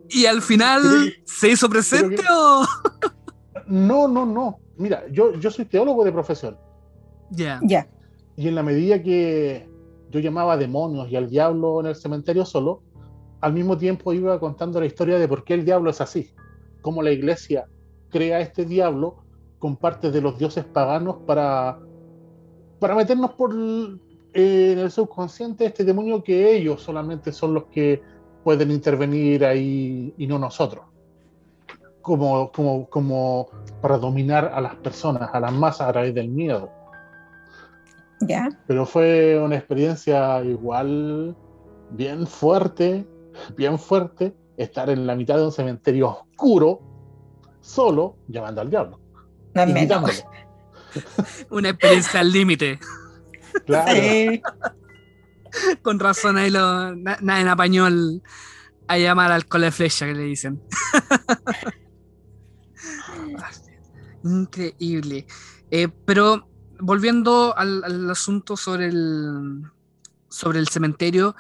[0.10, 2.66] ¿Y al final se hizo presente que- o...?
[3.68, 4.60] No, no, no.
[4.78, 6.58] Mira, yo, yo soy teólogo de profesión.
[7.32, 7.60] Ya.
[7.64, 7.88] ya.
[8.36, 9.68] Y en la medida que
[10.10, 12.82] yo llamaba a demonios y al diablo en el cementerio solo,
[13.42, 16.32] al mismo tiempo iba contando la historia de por qué el diablo es así.
[16.82, 17.68] Cómo la iglesia
[18.10, 19.18] crea este diablo
[19.60, 21.80] con partes de los dioses paganos para,
[22.80, 24.00] para meternos por el-
[24.34, 28.02] eh, en el subconsciente este demonio que ellos solamente son los que
[28.44, 30.86] pueden intervenir ahí y no nosotros.
[32.02, 33.48] Como, como, como
[33.82, 36.70] para dominar a las personas, a las masas a través del miedo.
[38.22, 38.50] Ya.
[38.68, 41.36] Pero fue una experiencia igual
[41.92, 43.06] bien fuerte,
[43.56, 46.82] bien fuerte, estar en la mitad de un cementerio oscuro,
[47.62, 49.00] solo, llamando al diablo.
[49.54, 49.64] No.
[49.64, 50.14] Invitándolo.
[51.52, 52.80] Una experiencia al límite.
[53.66, 53.92] Claro.
[53.94, 54.42] Sí.
[55.82, 58.22] Con razón ahí lo, na- nadie en español
[58.88, 60.62] a llamar al cole flecha que le dicen.
[64.24, 65.26] Increíble.
[65.72, 66.48] Eh, pero
[66.80, 69.64] volviendo al, asunto sobre el,
[70.30, 71.36] sobre el cementerio,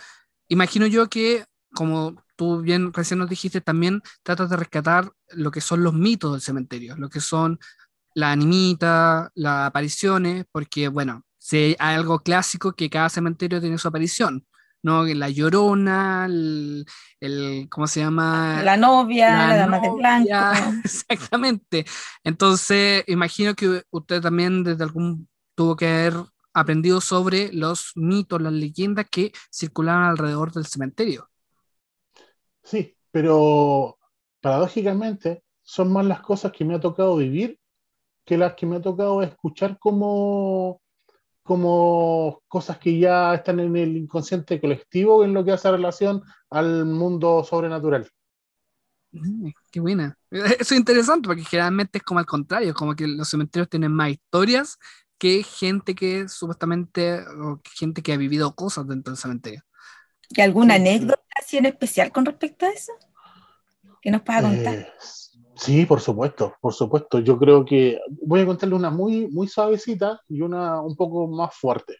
[0.47, 5.61] imagino yo que, como tú bien recién nos dijiste, también tratas de rescatar lo que
[5.61, 7.59] son los mitos del cementerio, lo que son
[8.13, 13.87] la animita, las apariciones, porque, bueno, si hay algo clásico que cada cementerio tiene su
[13.87, 14.45] aparición,
[14.83, 15.05] ¿no?
[15.05, 16.85] La llorona, el,
[17.19, 18.63] el- ¿cómo se llama?
[18.63, 20.55] La novia, la, La dama de blanco.
[20.83, 21.85] Exactamente.
[22.23, 26.13] Entonces, imagino que usted también desde algún tuvo que haber
[26.53, 31.29] aprendido sobre los mitos, las leyendas que circulaban alrededor del cementerio.
[32.63, 33.97] Sí, pero
[34.41, 37.59] paradójicamente son más las cosas que me ha tocado vivir
[38.25, 40.81] que las que me ha tocado escuchar como,
[41.47, 46.85] como cosas que ya están en el inconsciente colectivo en lo que hace relación al
[46.85, 48.11] mundo sobrenatural.
[49.13, 50.17] Mm, qué buena.
[50.31, 54.09] Eso es interesante porque generalmente es como al contrario, como que los cementerios tienen más
[54.11, 54.77] historias
[55.17, 59.63] que gente que supuestamente, o gente que ha vivido cosas dentro del cementerio.
[60.29, 60.81] ¿Y alguna sí.
[60.81, 62.91] anécdota así en especial con respecto a eso?
[64.01, 64.73] ¿Qué nos pueda contar?
[64.75, 64.87] Eh,
[65.57, 67.19] sí, por supuesto, por supuesto.
[67.19, 71.53] Yo creo que voy a contarle una muy, muy suavecita y una un poco más
[71.55, 71.95] fuerte.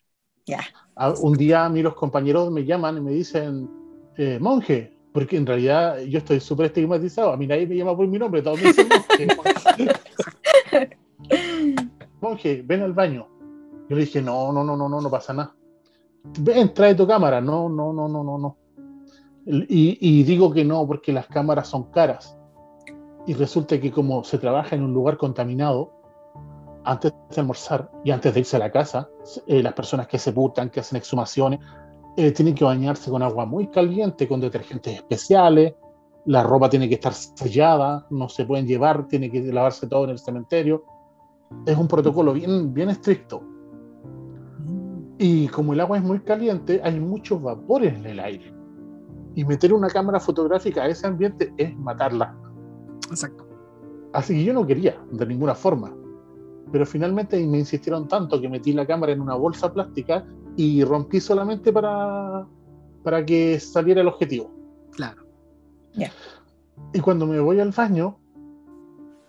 [0.45, 0.61] Ya.
[0.95, 3.69] A- Un día a mí los compañeros me llaman y me dicen,
[4.17, 7.31] eh, monje, porque en realidad yo estoy súper estigmatizado.
[7.31, 8.87] A mí nadie me llama por mi nombre, todos me dicen
[9.35, 10.87] monje.
[12.21, 13.27] monje, ven al baño.
[13.89, 15.55] Yo le dije, no, no, no, no, no, no pasa nada.
[16.39, 17.39] Ven, trae tu cámara.
[17.39, 18.57] No, no, no, no, no, no.
[19.45, 22.37] Y, y digo que no porque las cámaras son caras.
[23.27, 25.91] Y resulta que como se trabaja en un lugar contaminado,
[26.85, 29.09] antes de almorzar y antes de irse a la casa,
[29.45, 31.59] eh, las personas que sepultan, que hacen exhumaciones,
[32.15, 35.75] eh, tienen que bañarse con agua muy caliente, con detergentes especiales,
[36.27, 40.09] la ropa tiene que estar sellada, no se pueden llevar, tiene que lavarse todo en
[40.11, 40.83] el cementerio.
[41.65, 43.41] Es un protocolo bien, bien estricto.
[45.17, 48.53] Y como el agua es muy caliente, hay muchos vapores en el aire.
[49.35, 52.35] Y meter una cámara fotográfica a ese ambiente es matarla.
[53.09, 53.45] Exacto.
[54.13, 55.93] Así que yo no quería, de ninguna forma.
[56.71, 61.19] Pero finalmente me insistieron tanto que metí la cámara en una bolsa plástica y rompí
[61.19, 62.45] solamente para,
[63.03, 64.51] para que saliera el objetivo.
[64.91, 65.23] Claro.
[66.93, 68.17] Y cuando me voy al baño,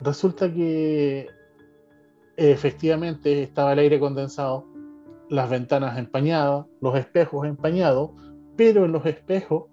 [0.01, 1.29] resulta que
[2.37, 4.65] efectivamente estaba el aire condensado,
[5.29, 8.11] las ventanas empañadas, los espejos empañados,
[8.57, 9.65] pero en los espejos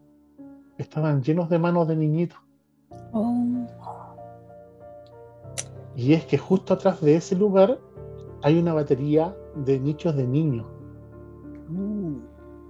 [0.77, 2.39] estaban llenos de manos de niñitos.
[3.13, 3.65] Oh,
[5.95, 7.79] Y es que justo atrás de ese lugar
[8.43, 10.65] hay una batería de nichos de niños.
[11.69, 12.19] Uh,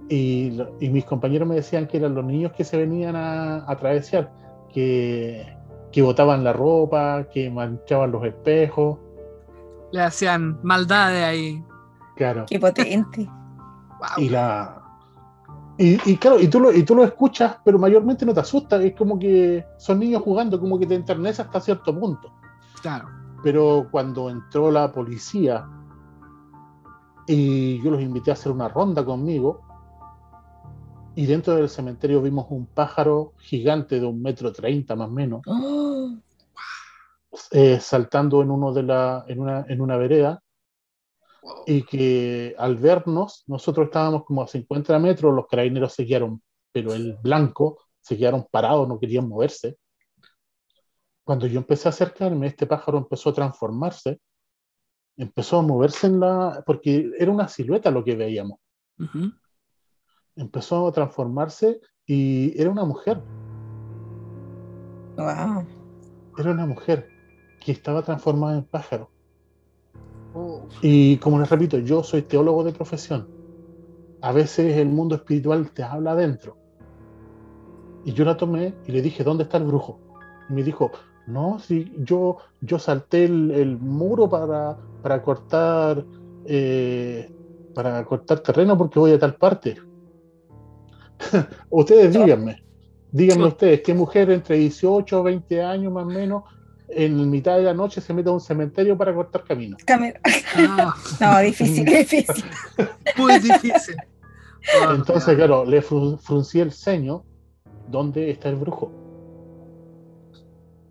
[0.08, 3.76] Y, y mis compañeros me decían que eran los niños que se venían a, a
[3.76, 4.32] travesear,
[4.72, 5.44] que,
[5.90, 8.98] que botaban la ropa, que manchaban los espejos.
[9.92, 11.64] le hacían maldades ahí.
[12.16, 12.44] Claro.
[12.48, 13.28] qué potente.
[13.98, 14.24] Wow.
[14.24, 14.82] Y la,
[15.78, 18.76] Y, claro, y tú, lo, y tú lo escuchas, pero mayormente no te asusta.
[18.82, 22.30] Es como que son niños jugando, como que te enternece hasta cierto punto.
[22.82, 23.08] Claro.
[23.46, 25.64] Pero cuando entró la policía
[27.28, 29.62] y yo los invité a hacer una ronda conmigo,
[31.14, 35.42] y dentro del cementerio vimos un pájaro gigante de un metro treinta más o menos,
[35.46, 36.16] ¡Oh!
[37.52, 40.42] eh, saltando en, uno de la, en, una, en una vereda
[41.68, 46.92] y que al vernos, nosotros estábamos como a 50 metros, los carabineros se quedaron, pero
[46.94, 49.78] el blanco se quedaron parados, no querían moverse.
[51.26, 54.20] Cuando yo empecé a acercarme, este pájaro empezó a transformarse,
[55.16, 58.60] empezó a moverse en la, porque era una silueta lo que veíamos.
[60.36, 63.20] Empezó a transformarse y era una mujer.
[65.16, 65.66] Wow.
[66.38, 67.08] Era una mujer
[67.60, 69.10] que estaba transformada en pájaro.
[70.80, 73.28] Y como les repito, yo soy teólogo de profesión.
[74.20, 76.56] A veces el mundo espiritual te habla adentro.
[78.04, 79.98] Y yo la tomé y le dije, ¿dónde está el brujo?
[80.48, 80.92] Y me dijo,
[81.26, 86.04] no, si yo, yo salté el, muro para, para cortar
[86.44, 87.30] eh,
[87.74, 89.76] para cortar terreno porque voy a tal parte.
[91.70, 92.62] ustedes díganme,
[93.10, 96.44] díganme ustedes, ¿qué mujer entre 18 o 20 años más o menos
[96.88, 99.82] en mitad de la noche se mete a un cementerio para cortar caminos.
[99.88, 100.94] Ah.
[101.20, 102.44] no, difícil, difícil.
[103.16, 103.96] Muy difícil.
[104.90, 107.24] Entonces, claro, le fruncí el ceño,
[107.88, 108.90] ¿dónde está el brujo?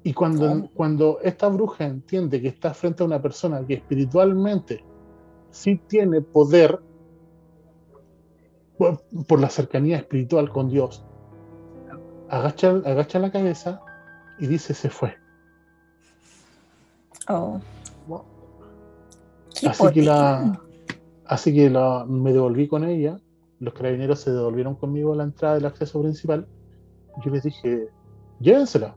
[0.06, 4.86] Y cuando, cuando esta bruja entiende que está frente a una persona que espiritualmente
[5.50, 6.80] sí tiene poder
[8.78, 11.04] por, por la cercanía espiritual con Dios,
[12.30, 13.82] agacha, agacha la cabeza
[14.38, 15.16] y dice, se fue
[17.28, 17.60] Oh.
[19.68, 20.62] Así que, la,
[21.26, 23.18] así que la, me devolví con ella.
[23.60, 26.46] Los carabineros se devolvieron conmigo a la entrada del acceso principal.
[27.24, 27.88] Yo les dije,
[28.40, 28.96] llévensela.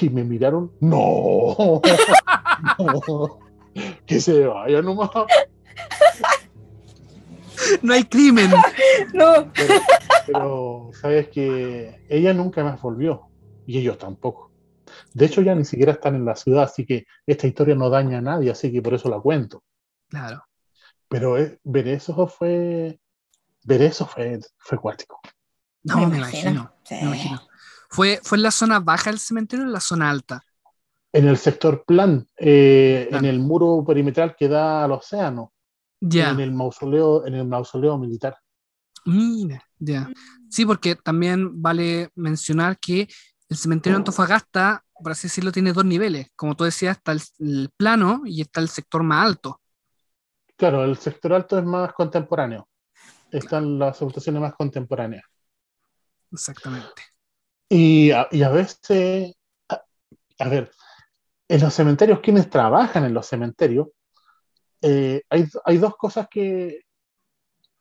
[0.00, 1.80] Y me miraron, no,
[4.06, 5.10] que se vaya nomás.
[7.82, 8.50] No hay crimen.
[9.12, 9.52] No.
[10.26, 13.28] pero sabes que ella nunca más volvió
[13.66, 14.52] y ellos tampoco.
[15.12, 18.18] De hecho, ya ni siquiera están en la ciudad, así que esta historia no daña
[18.18, 19.62] a nadie, así que por eso la cuento.
[20.08, 20.44] Claro.
[21.08, 22.98] Pero eh, ver eso fue.
[23.64, 25.20] Ver eso fue, fue cuático.
[25.84, 26.72] No, me, imagino.
[27.94, 30.44] ¿Fue, ¿Fue en la zona baja del cementerio o en la zona alta?
[31.12, 35.52] En el sector plan, eh, en el muro perimetral que da al océano.
[36.00, 36.30] Ya.
[36.30, 38.36] En el mausoleo, en el mausoleo militar.
[39.04, 40.10] Mira, ya.
[40.50, 43.06] Sí, porque también vale mencionar que
[43.48, 46.26] el cementerio de Antofagasta, por así decirlo, tiene dos niveles.
[46.34, 49.60] Como tú decías, está el, plano y está el sector más alto.
[50.56, 52.66] Claro, el sector alto es más contemporáneo.
[53.30, 55.22] Están las habitaciones más contemporáneas.
[56.32, 57.13] Exactamente.
[57.68, 59.34] Y a, veces,
[59.68, 60.70] a, ver,
[61.48, 63.88] en los cementerios, quienes trabajan en los cementerios,
[64.82, 66.82] eh, hay, dos cosas que,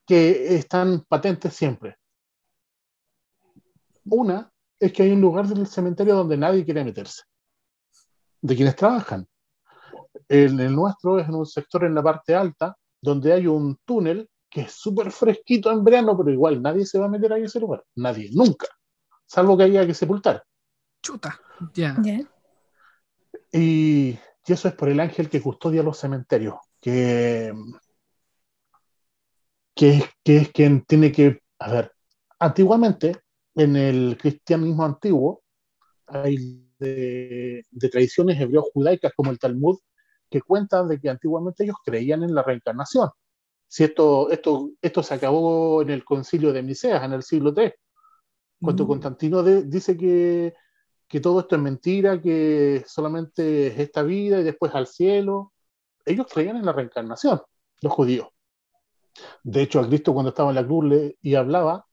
[0.08, 1.98] que están patentes siempre.
[4.06, 7.24] Una es que hay un lugar del cementerio donde nadie quiere meterse,
[8.42, 9.28] de quienes trabajan.
[10.30, 14.30] En el nuestro es en un sector en la parte alta, donde hay un túnel
[14.50, 17.46] que es súper fresquito en verano, pero igual nadie se va a meter ahí en
[17.46, 17.84] ese lugar.
[17.96, 18.68] Nadie, nunca.
[19.26, 20.44] Salvo que haya que sepultar.
[21.02, 21.40] Chuta,
[21.74, 21.96] ya.
[23.52, 27.54] Y, eso es por el ángel que custodia los cementerios, que,
[29.76, 31.94] que, que es quien tiene que, a ver,
[32.40, 33.22] antiguamente
[33.56, 35.44] en el cristianismo antiguo
[36.08, 39.80] hay de, tradiciones hebreo-judaicas como el Talmud
[40.30, 43.10] que cuentan de que antiguamente ellos creían en la reencarnación.
[43.68, 47.72] Si esto, esto, esto se acabó en el concilio de Miseas en el siglo III,
[48.64, 48.88] cuando mm.
[48.88, 50.56] Constantino dice que,
[51.08, 55.54] que todo esto es mentira, que solamente es esta vida y después al cielo.
[56.06, 57.42] Ellos creían en la reencarnación,
[57.82, 58.28] los judíos.
[59.44, 61.86] De hecho, a Cristo cuando estaba en la cruz y hablaba,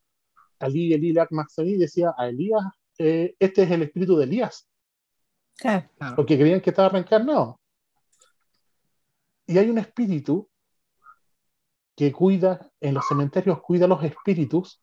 [0.58, 2.62] Ali Elías Maxaní decía a Elías,
[2.98, 4.68] eh, este es el espíritu de Elías.
[6.16, 7.60] Porque creían que estaba reencarnado.
[9.46, 10.48] Y hay un espíritu
[11.96, 14.80] que cuida, en los cementerios cuida los espíritus,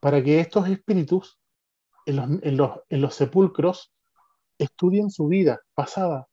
[0.00, 1.38] para que estos espíritus
[2.06, 3.92] en los, en los, en los sepulcros
[4.58, 6.28] estudien su vida pasada,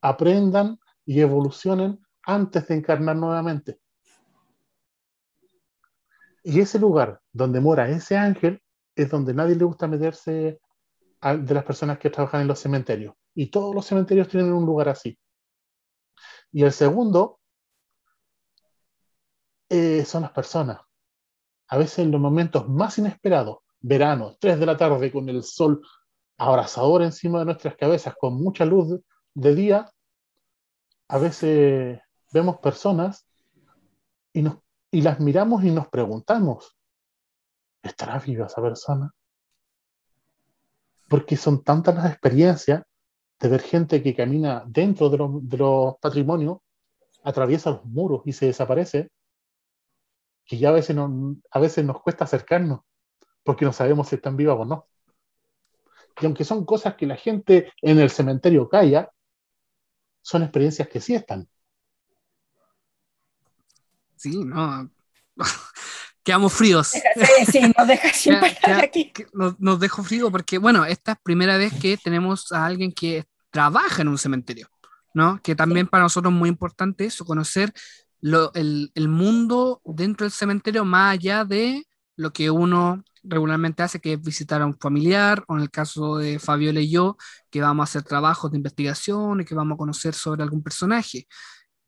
[0.00, 3.80] aprendan y evolucionen antes de encarnar nuevamente.
[6.42, 8.62] Y ese lugar donde mora ese ángel
[8.94, 10.60] es donde nadie le gusta meterse
[11.20, 13.14] de las personas que trabajan en los cementerios.
[13.34, 15.18] Y todos los cementerios tienen un lugar así.
[16.52, 17.40] Y el segundo
[19.68, 20.80] eh, son las personas.
[21.68, 25.80] A veces en los momentos más inesperados, verano, 3 de la tarde, con el sol
[26.38, 29.00] abrasador encima de nuestras cabezas, con mucha luz
[29.34, 29.92] de día,
[31.08, 32.00] a veces
[32.32, 33.26] vemos personas
[34.32, 34.58] y, nos,
[34.92, 36.76] las miramos y nos preguntamos,
[37.82, 39.12] ¿estará viva esa persona?
[41.08, 42.82] Porque son tantas las experiencias
[43.40, 46.58] de ver gente que camina dentro de los, de los patrimonios,
[47.24, 49.10] atraviesa los muros y se desaparece,
[50.48, 50.96] que ya a veces,
[51.50, 52.80] a veces nos cuesta acercarnos
[53.44, 54.88] porque no sabemos si están vivas o no.
[56.20, 59.12] Y aunque son cosas que la gente en el cementerio calla,
[60.22, 61.46] son experiencias que sí están.
[64.16, 64.90] Sí, no.
[66.24, 66.88] Quedamos fríos.
[66.88, 68.08] Sí, nos deja
[68.82, 69.12] aquí.
[69.32, 73.26] Nos, nos dejo frío porque, bueno, esta es primera vez que tenemos a alguien que
[73.50, 74.68] trabaja en un cementerio,
[75.14, 75.40] ¿no?
[75.42, 77.72] Que también para nosotros es muy importante eso, conocer
[78.20, 81.84] lo, el, el, mundo dentro del cementerio más allá de
[82.16, 86.16] lo que uno regularmente hace, que es visitar a un familiar, o en el caso
[86.18, 87.16] de Fabiola y yo,
[87.50, 91.26] que vamos a hacer trabajos de investigación y que vamos a conocer sobre algún personaje.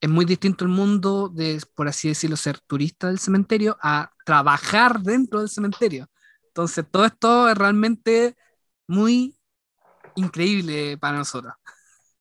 [0.01, 5.01] Es muy distinto el mundo de, por así decirlo, ser turista del cementerio a trabajar
[5.01, 6.09] dentro del cementerio.
[6.47, 8.37] Entonces, todo esto es realmente
[8.87, 9.37] muy
[10.16, 11.55] increíble para nosotros.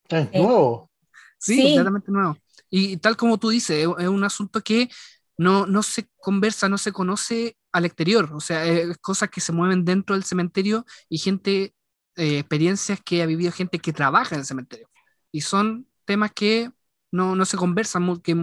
[0.09, 0.89] Es nuevo.
[1.37, 1.61] Sí, sí.
[1.63, 2.37] completamente nuevo.
[2.69, 4.89] Y tal como tú dices, es, un asunto que
[5.37, 9.51] no, no se conversa, no se conoce al exterior, o sea, es cosas que se
[9.53, 11.75] mueven dentro del cementerio y gente,
[12.15, 14.89] eh, experiencias que ha vivido gente que trabaja en el cementerio.
[15.31, 16.71] Y son temas que
[17.11, 18.35] no, no se conversan, que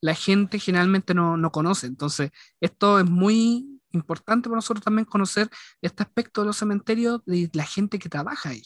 [0.00, 1.86] la gente generalmente no, no conoce.
[1.86, 2.30] Entonces,
[2.60, 5.48] esto es muy importante para nosotros también conocer
[5.80, 8.62] este aspecto de los cementerios y la gente que trabaja ahí.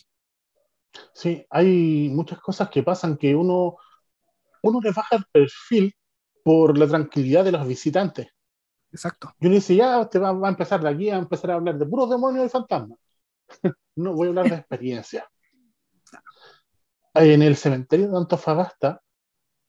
[1.12, 3.76] Sí, hay muchas cosas que pasan que uno,
[4.68, 5.94] uno le baja el perfil
[6.42, 8.28] por la tranquilidad de los visitantes.
[8.92, 9.34] Exacto.
[9.40, 11.76] Y uno dice, ya, usted va, va, a empezar de aquí a empezar a hablar
[11.76, 12.98] de puros demonios y fantasmas.
[13.96, 15.28] no, voy a hablar de experiencia.
[17.14, 19.02] En el cementerio de Antofagasta,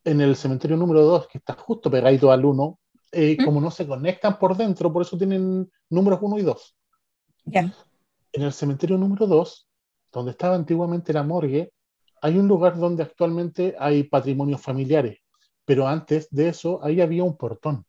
[0.04, 2.80] en el cementerio número 2, que está justo pegadito al 1,
[3.12, 3.46] eh, ¿Mm?
[3.46, 6.78] como no se conectan por dentro, por eso tienen números 1 y 2.
[7.46, 7.74] Yeah.
[8.34, 9.68] En el cementerio número 2,
[10.12, 11.72] donde estaba antiguamente la morgue,
[12.22, 15.20] hay un lugar donde actualmente hay patrimonios familiares,
[15.66, 17.86] pero antes de eso ahí había un portón.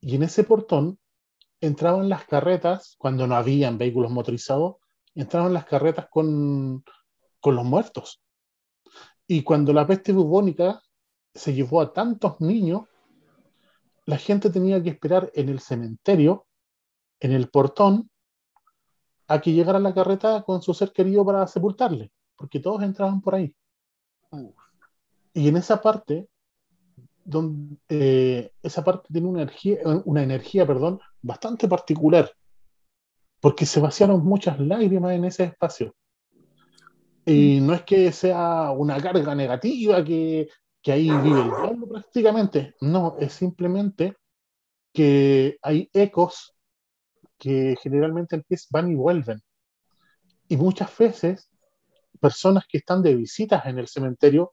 [0.00, 0.98] Y en ese portón
[1.60, 4.76] entraban las carretas, cuando no habían vehículos motorizados,
[5.14, 6.84] entraban las carretas con,
[7.40, 8.22] con los muertos.
[9.26, 10.82] Y cuando la peste bubónica
[11.34, 12.82] se llevó a tantos niños,
[14.06, 16.46] la gente tenía que esperar en el cementerio,
[17.20, 18.10] en el portón,
[19.28, 22.10] a que llegara la carreta con su ser querido para sepultarle,
[22.40, 23.54] porque todos entraban por ahí.
[25.34, 26.26] Y en esa parte,
[27.22, 32.32] donde, eh, esa parte tiene una energía, una energía perdón, bastante particular,
[33.40, 35.94] porque se vaciaron muchas lágrimas en ese espacio.
[37.26, 40.48] Y no es que sea una carga negativa, que,
[40.80, 44.16] que ahí vive el diablo prácticamente, no, es simplemente
[44.94, 46.54] que hay ecos
[47.36, 49.42] que generalmente van y vuelven.
[50.48, 51.49] Y muchas veces,
[52.20, 54.52] personas que están de visitas en el cementerio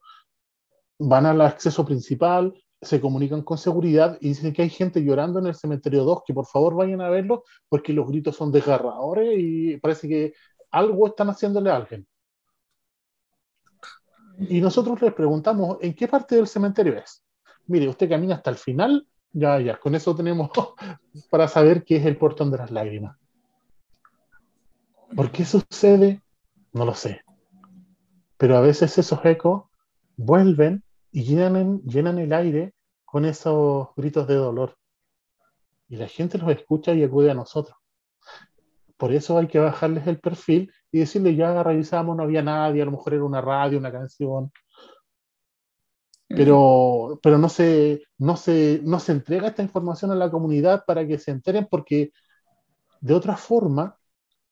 [0.99, 5.47] van al acceso principal, se comunican con seguridad y dicen que hay gente llorando en
[5.47, 9.77] el cementerio 2, que por favor vayan a verlo porque los gritos son desgarradores y
[9.77, 10.33] parece que
[10.71, 12.07] algo están haciéndole a alguien.
[14.39, 17.23] Y nosotros les preguntamos, ¿en qué parte del cementerio es?
[17.65, 20.49] Mire, usted camina hasta el final ya, ya, con eso tenemos
[21.29, 23.17] para saber qué es el portón de las lágrimas.
[25.15, 26.21] ¿Por qué sucede?
[26.73, 27.21] No lo sé.
[28.37, 29.63] Pero a veces esos ecos
[30.15, 32.73] vuelven y llenan, llenan el aire
[33.05, 34.77] con esos gritos de dolor.
[35.89, 37.77] Y la gente los escucha y acude a nosotros.
[38.97, 42.85] Por eso hay que bajarles el perfil y decirle, ya revisamos, no había nadie, a
[42.85, 44.51] lo mejor era una radio, una canción
[46.27, 51.07] pero, pero no, se, no, se, no se entrega esta información a la comunidad para
[51.07, 52.11] que se enteren porque
[52.99, 53.97] de otra forma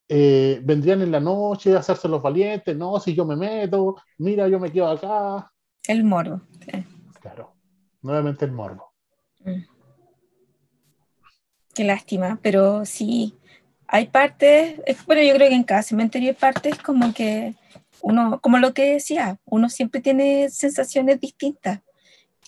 [0.07, 4.47] eh, vendrían en la noche a hacerse los valientes, no, si yo me meto, mira,
[4.47, 5.51] yo me quedo acá.
[5.87, 6.41] El morbo.
[6.59, 6.83] Sí.
[7.19, 7.55] Claro,
[8.01, 8.93] nuevamente el morbo.
[9.39, 9.61] Mm.
[11.73, 13.35] Qué lástima, pero sí,
[13.87, 17.55] hay partes, bueno, yo creo que en cada cementerio hay partes como que
[18.01, 21.81] uno, como lo que decía, uno siempre tiene sensaciones distintas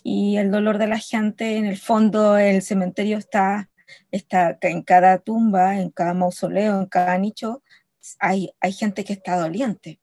[0.04, 3.70] y el dolor de la gente, en el fondo, el cementerio está,
[4.12, 7.64] está en cada tumba, en cada mausoleo, en cada nicho,
[8.20, 10.00] hay, hay gente que está doliente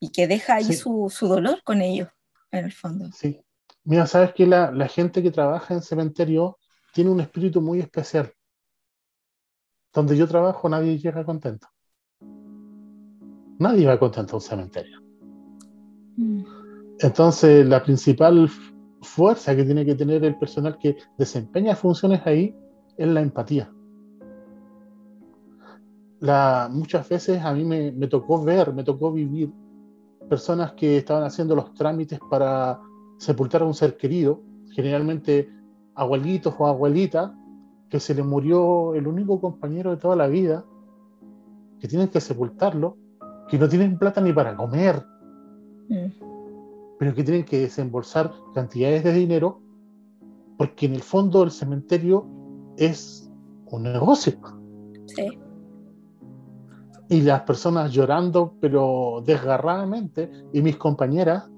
[0.00, 0.74] y que deja ahí sí.
[0.74, 2.08] su, su, dolor con ellos,
[2.50, 3.10] en el fondo.
[3.12, 3.40] Sí.
[3.84, 6.58] Mira, sabes que la, la gente que trabaja en cementerio
[6.92, 8.32] tiene un espíritu muy especial.
[9.92, 11.68] donde yo trabajo nadie llega contento.
[13.58, 15.00] Nadie va contento a un cementerio.
[16.16, 16.44] Mm.
[17.00, 18.48] Entonces, la principal
[19.02, 22.54] fuerza que tiene que tener el personal que desempeña funciones ahí
[22.96, 23.70] es la empatía.
[26.20, 29.52] La, muchas veces a mí me, me, tocó ver, me tocó vivir
[30.28, 32.80] personas que estaban haciendo los trámites para
[33.18, 35.48] sepultar a un ser querido, generalmente
[35.94, 37.32] abuelitos o abuelitas,
[37.88, 40.64] que se le murió el único compañero de toda la vida,
[41.78, 42.96] que tienen que sepultarlo,
[43.48, 45.04] que no tienen plata ni para comer,
[45.88, 46.06] mm.
[46.98, 49.60] pero que tienen que desembolsar cantidades de dinero,
[50.56, 52.26] porque en el fondo el cementerio
[52.76, 53.30] es
[53.66, 54.34] un negocio.
[55.06, 55.38] Sí.
[57.08, 61.50] Y las personas llorando, pero desgarradamente, y mis compañeras,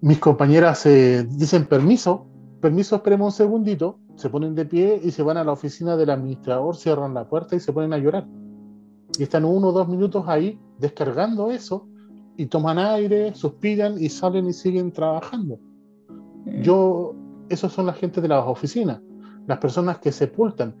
[0.00, 2.26] mis compañeras se dicen permiso,
[2.60, 6.10] permiso, esperemos un segundito, se ponen de pie y se van a la oficina del
[6.10, 8.26] administrador, cierran la puerta y se ponen a llorar.
[9.18, 11.88] Y están uno o dos minutos ahí descargando eso
[12.36, 15.58] y toman aire, suspiran y salen y siguen trabajando.
[16.46, 16.62] Mm.
[16.62, 17.14] Yo,
[17.48, 19.00] esos son la gente de las oficinas,
[19.46, 20.74] las personas que sepultan.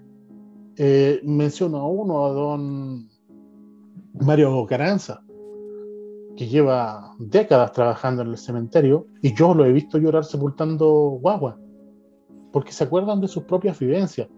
[0.76, 3.08] Eh, menciono a uno, a don
[4.14, 5.22] Mario Caranza,
[6.36, 11.58] que lleva décadas trabajando en el cementerio y yo lo he visto llorar sepultando guagua,
[12.52, 14.28] porque se acuerdan de sus propias vivencias.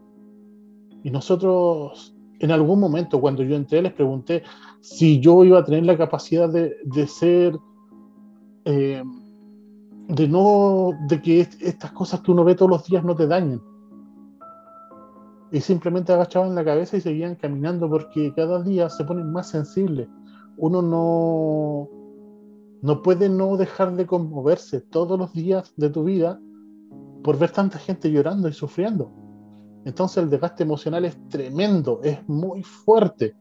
[1.02, 4.42] Y nosotros, en algún momento, cuando yo entré, les pregunté
[4.80, 7.56] si yo iba a tener la capacidad de, ser,
[8.64, 9.02] eh,
[10.08, 13.60] de no, de que estas cosas que uno ve todos los días no te dañen.
[15.54, 20.08] Y simplemente agachaban la cabeza y seguían caminando porque cada día se ponen más sensibles
[20.56, 21.88] uno no,
[22.82, 26.40] no puede no dejar de conmoverse todos los días de tu vida
[27.22, 29.10] por ver tanta gente llorando y sufriendo.
[29.84, 33.36] Entonces el desgaste emocional es tremendo, es muy fuerte.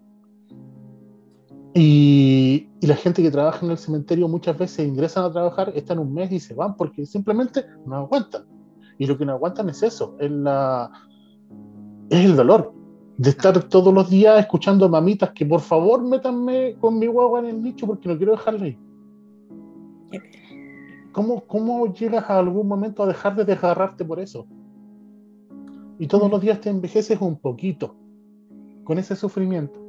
[1.75, 5.97] Y, y, la gente que trabaja en el cementerio muchas veces ingresan a trabajar, están
[5.97, 8.43] un mes y se van porque simplemente no aguantan.
[8.99, 10.91] Y lo que no aguantan es eso, es, la,
[12.09, 12.73] es el dolor
[13.17, 17.45] de estar todos los días escuchando mamitas que por favor métanme con mi guagua en
[17.45, 18.75] el nicho porque no quiero dejarla.
[21.11, 24.47] ¿Cómo, ¿Cómo llegas a algún momento a dejar de desgarrarte por eso?
[25.99, 27.95] Y todos los días te envejeces un poquito
[28.83, 29.79] con ese sufrimiento.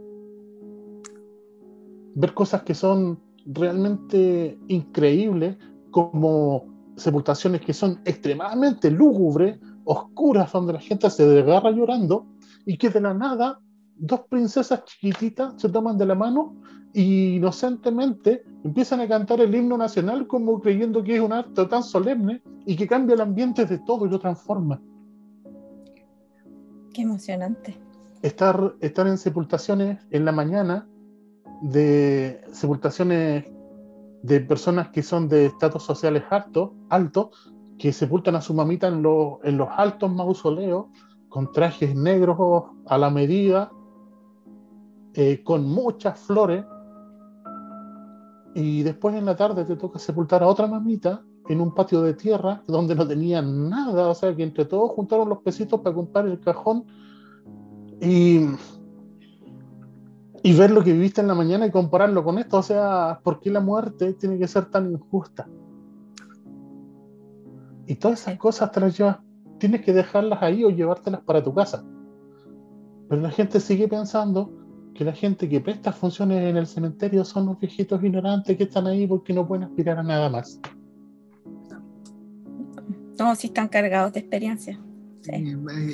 [2.15, 5.57] Ver cosas que son realmente increíbles,
[5.91, 12.27] como sepultaciones que son extremadamente lúgubres, oscuras, donde la gente se desgarra llorando,
[12.67, 13.61] y que de la nada
[13.97, 16.57] dos princesas chiquititas se toman de la mano
[16.93, 21.83] y inocentemente empiezan a cantar el himno nacional como creyendo que es un acto tan
[21.83, 24.81] solemne y que cambia el ambiente de todo y lo transforma.
[26.93, 27.77] Qué emocionante.
[28.23, 30.89] Estar, estar en sepultaciones en la mañana
[31.61, 33.45] de sepultaciones
[34.23, 39.05] de personas que son de estatus sociales altos, altos que sepultan a su mamita en,
[39.45, 40.87] en los altos mausoleos
[41.29, 42.39] con trajes negros
[42.87, 43.73] a la medida,
[45.15, 46.65] eh, con muchas flores,
[48.55, 52.15] y después en la tarde te toca sepultar a otra mamita en un patio de
[52.15, 56.27] tierra donde no tenían nada, o sea que entre todos juntaron los pesitos para comprar
[56.27, 56.85] el cajón
[58.01, 58.47] y,
[60.43, 63.41] y ver lo que viviste en la mañana y compararlo con esto, o sea, ¿por
[63.41, 65.49] qué la muerte tiene que ser tan injusta?
[67.87, 69.19] Y todas esas cosas te las llevas
[69.59, 71.85] tienes que dejarlas ahí o llevártelas para tu casa.
[73.09, 74.53] Pero la gente sigue pensando
[74.95, 78.87] que la gente que presta funciones en el cementerio son los viejitos ignorantes que están
[78.87, 80.61] ahí porque no pueden aspirar a nada más.
[83.19, 84.81] No, sí están cargados de experiencia.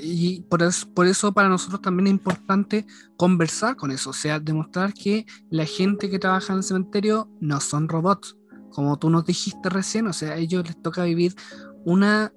[0.03, 2.85] Y por eso, por eso para nosotros también es importante
[3.17, 7.61] conversar con eso, o sea, demostrar que la gente que trabaja en el cementerio no
[7.61, 8.37] son robots,
[8.71, 11.37] como tú nos dijiste recién, o sea, a ellos les toca vivir
[11.85, 12.33] una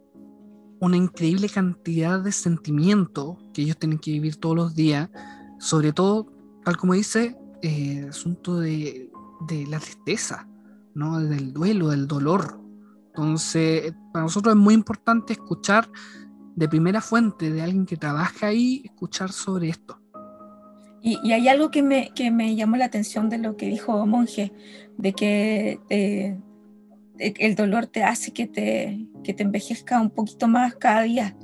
[0.84, 5.10] una increíble cantidad de sentimientos que ellos tienen que vivir todos los días,
[5.58, 6.28] sobre todo,
[6.66, 9.10] tal como dice, eh, asunto de,
[9.48, 10.46] de, la tristeza,
[10.94, 11.22] ¿no?
[11.22, 12.60] del duelo, del dolor.
[13.08, 15.90] Entonces, para nosotros es muy importante escuchar
[16.54, 20.02] de primera fuente de alguien que trabaja ahí, escuchar sobre esto.
[21.02, 24.06] Y, y hay algo que me, que me, llamó la atención de lo que dijo
[24.06, 24.52] Monje,
[24.98, 26.38] de que eh,
[27.18, 31.36] el dolor te hace que te, que te envejezca un poquito más cada día.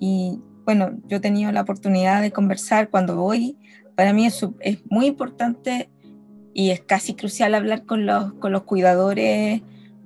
[0.00, 3.56] Y bueno, yo he tenido la oportunidad de conversar cuando voy.
[3.94, 5.90] Para mí es, es muy importante
[6.54, 9.62] y es casi crucial hablar con los, con los cuidadores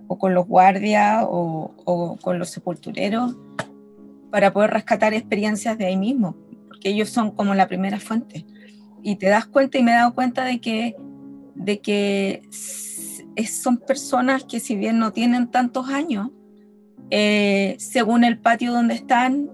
[0.09, 3.37] o con los guardias o, o, con los sepultureros
[4.31, 6.37] para poder rescatar experiencias de ahí mismo,
[6.69, 8.45] porque ellos son como la primera fuente.
[9.03, 10.97] y te das cuenta y me he dado cuenta de que,
[11.55, 12.43] de que
[13.45, 16.31] son personas que si bien no tienen tantos años,
[17.11, 19.51] eh, según el patio donde están,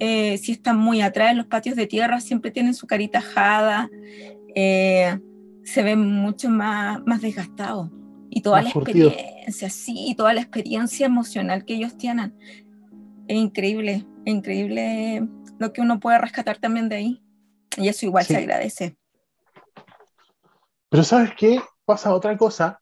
[0.00, 3.88] eh, si están muy atrás en los patios de tierra, siempre tienen su carita ajada,
[4.54, 5.18] eh,
[5.62, 7.90] se ven mucho más, más desgastados.
[8.28, 12.34] Y toda la experiencia, sí, toda la experiencia emocional que ellos tienen.
[13.26, 15.26] Es increíble, es increíble
[15.58, 17.22] lo que uno puede rescatar también de ahí.
[17.76, 18.96] Y eso igual se agradece.
[20.88, 21.60] Pero ¿sabes qué?
[21.84, 22.80] Pasa otra cosa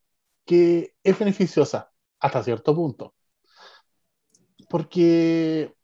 [0.49, 3.15] que es beneficiosa hasta cierto punto.
[4.67, 5.75] Porque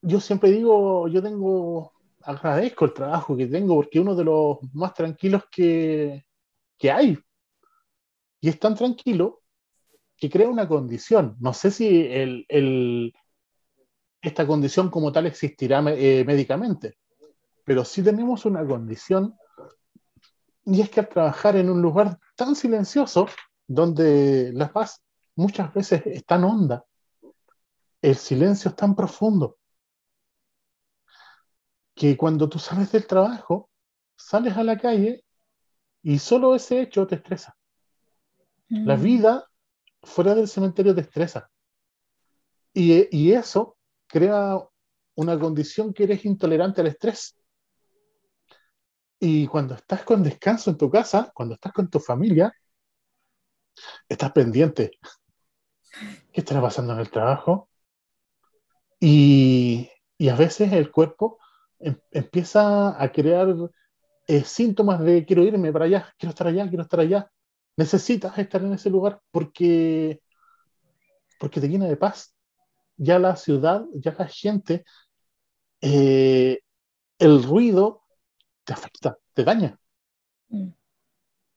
[0.00, 4.58] yo siempre digo, yo tengo, agradezco el trabajo que tengo porque es uno de los
[4.72, 6.24] más tranquilos que,
[6.78, 7.18] que hay.
[8.40, 9.42] Y es tan tranquilo
[10.16, 11.36] que crea una condición.
[11.38, 13.12] No sé si el, el,
[14.22, 16.96] esta condición como tal existirá eh, médicamente,
[17.62, 19.36] pero sí tenemos una condición
[20.64, 23.28] y es que al trabajar en un lugar tan silencioso,
[23.66, 25.02] donde la paz
[25.34, 26.84] muchas veces es tan honda,
[28.02, 29.58] el silencio es tan profundo,
[31.94, 33.70] que cuando tú sales del trabajo,
[34.16, 35.24] sales a la calle
[36.02, 37.56] y solo ese hecho te estresa.
[38.68, 39.02] La mm.
[39.02, 39.50] vida
[40.02, 41.50] fuera del cementerio te estresa.
[42.72, 44.58] Y, y, eso crea
[45.14, 47.34] una condición que eres intolerante al estrés.
[49.18, 52.52] Y cuando estás con descanso en tu casa, cuando estás con tu familia,
[54.08, 54.92] estás pendiente.
[56.32, 57.68] ¿Qué estará pasando en el trabajo?
[59.00, 61.38] Y, y a veces el cuerpo
[61.78, 63.54] em, empieza a crear
[64.26, 67.30] eh, síntomas de quiero irme para allá, quiero estar allá, quiero estar allá.
[67.76, 70.20] Necesitas estar en ese lugar porque,
[71.38, 72.34] porque te llena de paz.
[72.96, 74.84] Ya la ciudad, ya la gente,
[75.82, 76.60] eh,
[77.18, 78.02] el ruido
[78.64, 79.78] te afecta, te daña.
[80.48, 80.70] Mm.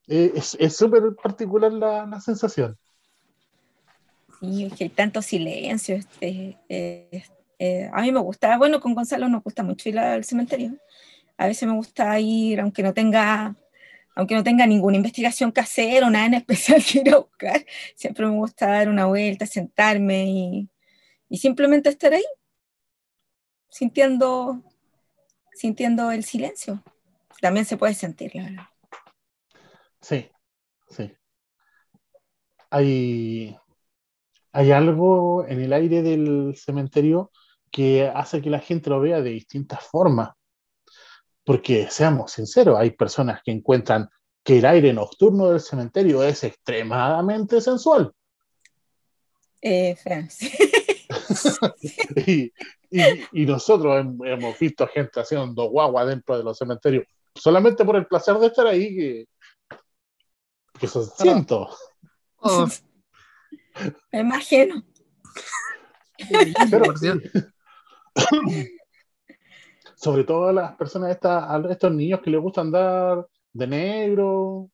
[0.10, 2.78] Eh, es súper particular la, la, sensación.
[4.40, 6.00] Sí, es que hay tanto silencio.
[6.20, 7.24] Este,
[7.92, 10.76] a mí me gusta, bueno, con Gonzalo nos gusta mucho ir al cementerio.
[11.38, 13.56] A veces me gusta ir, aunque no tenga,
[14.16, 17.66] aunque no tenga ninguna investigación que hacer o nada en especial que ir a buscar,
[17.96, 20.70] siempre me gusta dar una vuelta, sentarme y,
[21.30, 22.26] y simplemente estar ahí,
[23.70, 24.64] sintiendo,
[25.54, 26.84] sintiendo el silencio
[27.40, 28.64] también se puede sentir, la verdad.
[30.02, 30.30] Sí,
[30.90, 31.12] sí.
[32.70, 33.58] Hay,
[34.52, 37.32] hay algo en el aire del cementerio
[37.72, 40.32] que hace que la gente lo vea de distintas formas.
[41.44, 44.08] Porque, seamos sinceros, hay personas que encuentran
[44.44, 48.14] que el aire nocturno del cementerio es extremadamente sensual.
[49.62, 49.98] Eh,
[52.26, 52.52] y,
[52.92, 58.38] y, nosotros hemos visto gente haciendo guagua dentro de los cementerios solamente por el placer
[58.38, 59.26] de estar ahí, que,
[60.80, 61.68] que eso siento.
[62.38, 62.68] Oh.
[64.12, 64.84] Me imagino.
[69.96, 74.72] sobre todo a las personas, a estos niños que les gusta andar de negro,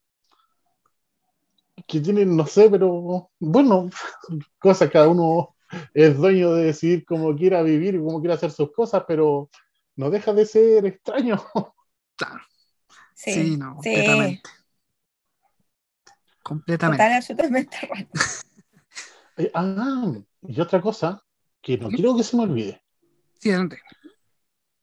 [1.87, 3.89] que tienen, no sé, pero bueno,
[4.59, 5.55] cosas, cada uno
[5.93, 9.49] es dueño de decidir cómo quiera vivir y cómo quiera hacer sus cosas, pero
[9.95, 11.41] no deja de ser extraño.
[12.17, 12.39] Claro.
[13.13, 14.49] Sí, no, completamente.
[16.45, 17.03] Completamente.
[17.03, 17.77] Total, absolutamente
[19.37, 21.25] eh, ah, y otra cosa
[21.59, 22.83] que no quiero que se me olvide.
[23.39, 23.79] Sí, adelante.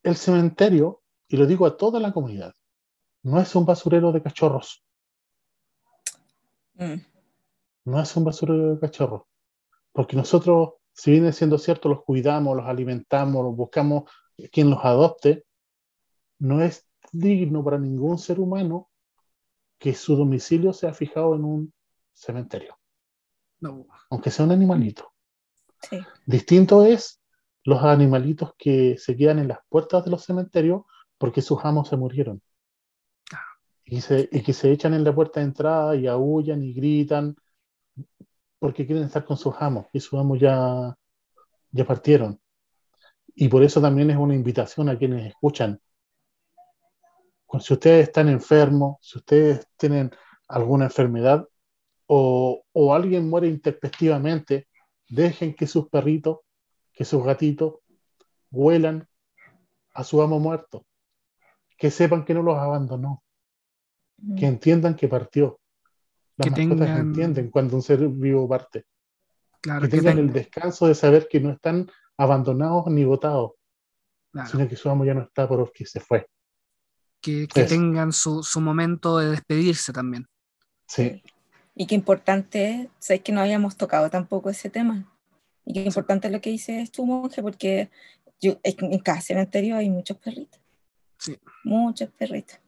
[0.03, 2.53] El cementerio, y lo digo a toda la comunidad,
[3.23, 4.85] no es un basurero de cachorros.
[6.75, 6.97] Mm.
[7.85, 9.23] No es un basurero de cachorros.
[9.93, 14.11] Porque nosotros, si viene siendo cierto, los cuidamos, los alimentamos, los buscamos
[14.51, 15.45] quien los adopte,
[16.41, 18.91] no es digno para ningún ser humano
[19.83, 21.74] que su domicilio sea fijado en un
[22.12, 22.78] cementerio.
[24.11, 25.12] Aunque sea un animalito.
[26.24, 27.20] Distinto es
[27.64, 30.83] los animalitos que se quedan en las puertas de los cementerios
[31.18, 32.41] porque sus amos se murieron.
[33.85, 37.35] Y, que se echan en la puerta de entrada y aullan y gritan
[38.61, 40.97] porque quieren estar con sus amos y sus amos ya,
[41.72, 42.41] ya partieron.
[43.35, 45.80] Y por eso también es una invitación a quienes escuchan
[47.61, 50.11] si ustedes están enfermos, si ustedes tienen
[50.48, 51.46] alguna enfermedad
[52.07, 54.68] o, alguien muere intempestivamente,
[55.09, 56.40] dejen que sus perritos,
[56.92, 57.76] que sus gatitos
[58.50, 59.09] vuelan
[59.94, 60.84] a su amo muerto,
[61.78, 63.22] que sepan que no los abandonó,
[64.36, 65.59] que entiendan que partió.
[66.36, 68.84] Las que mascotas entienden cuando un ser vivo parte.
[69.62, 73.53] que tengan el descanso de saber que no están abandonados ni votados,
[74.50, 76.26] sino que su amo ya no está porque se fue.
[77.23, 80.27] Que, tengan su, momento de despedirse también.
[80.87, 81.23] Sí.
[81.75, 85.11] Y qué importante, sabes que no habíamos tocado tampoco ese tema.
[85.64, 87.89] Y qué importante lo que dices tu monje, porque
[88.41, 90.61] yo, en cada cementerio hay muchos perritos.
[91.18, 91.39] Sí.
[91.64, 92.59] Muchos perritos.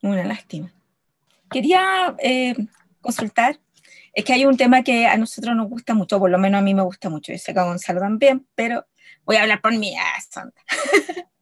[0.00, 0.72] Una lástima.
[1.50, 2.54] Quería eh,
[3.00, 3.58] consultar,
[4.14, 6.62] es que hay un tema que a nosotros nos gusta mucho, por lo menos a
[6.62, 8.86] mí me gusta mucho, yo sé que a Gonzalo también, pero
[9.24, 10.62] voy a hablar por mí, ah, santa.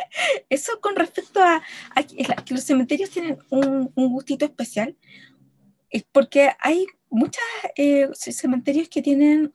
[0.48, 1.62] Eso con respecto a,
[2.02, 4.96] que los cementerios tienen un, gustito especial,
[5.90, 7.42] es porque hay muchos
[7.76, 9.54] eh, cementerios que tienen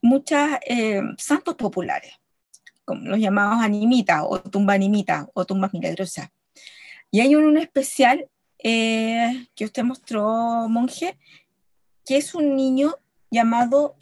[0.00, 2.12] muchos eh, santos populares,
[2.84, 6.28] como los llamados animitas o tumba animita o tumbas milagrosas.
[7.10, 8.28] Y hay uno especial
[8.58, 11.18] eh, que usted mostró, monje,
[12.04, 12.96] que es un niño
[13.30, 13.96] llamado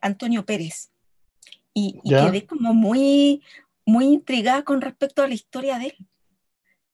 [0.00, 0.92] Antonio Pérez.
[1.74, 3.42] Y, y quedé como muy,
[3.86, 6.08] muy intrigada con respecto a la historia de él.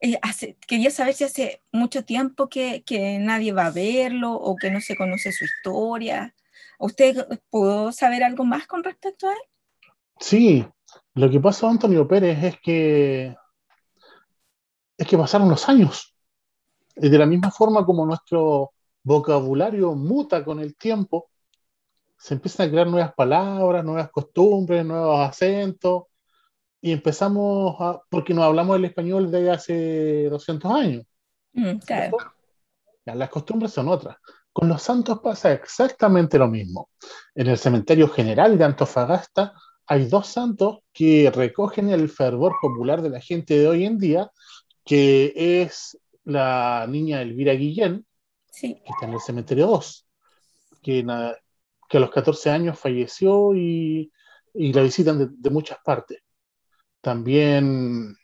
[0.01, 0.20] Eh,
[0.66, 4.80] quería saber si hace mucho tiempo que, que, nadie va a verlo o que no
[4.80, 6.34] se conoce su historia.
[6.78, 9.39] ¿Usted pudo saber algo más con respecto a él?
[10.20, 10.66] Sí,
[11.14, 13.36] lo que pasó a Antonio Pérez es que
[14.99, 16.14] es que pasaron los años.
[16.97, 18.72] De la misma forma como nuestro
[19.05, 21.30] vocabulario muta con el tiempo,
[22.18, 26.05] se empiezan a crear nuevas palabras, nuevas costumbres, nuevos acentos,
[26.81, 31.05] y empezamos a, porque nos hablamos el español de hace 200 años.
[31.53, 31.79] Mm,
[33.05, 34.16] las costumbres son otras.
[34.53, 36.91] Con los santos pasa exactamente lo mismo.
[37.35, 39.55] En el cementerio general de Antofagasta
[39.87, 44.31] hay dos santos que recogen el fervor popular de la gente de hoy en día,
[44.85, 48.07] que es la niña Elvira Guillén,
[48.61, 50.07] que está en el cementerio 2,
[50.83, 51.07] que,
[51.89, 54.12] que a los 14 años falleció y,
[54.53, 56.18] y la visitan de muchas partes.
[57.09, 58.18] También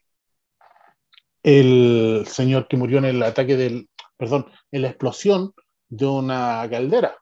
[1.43, 5.55] el señor que murió en el ataque del, perdón, en la explosión
[5.89, 7.17] de una caldera,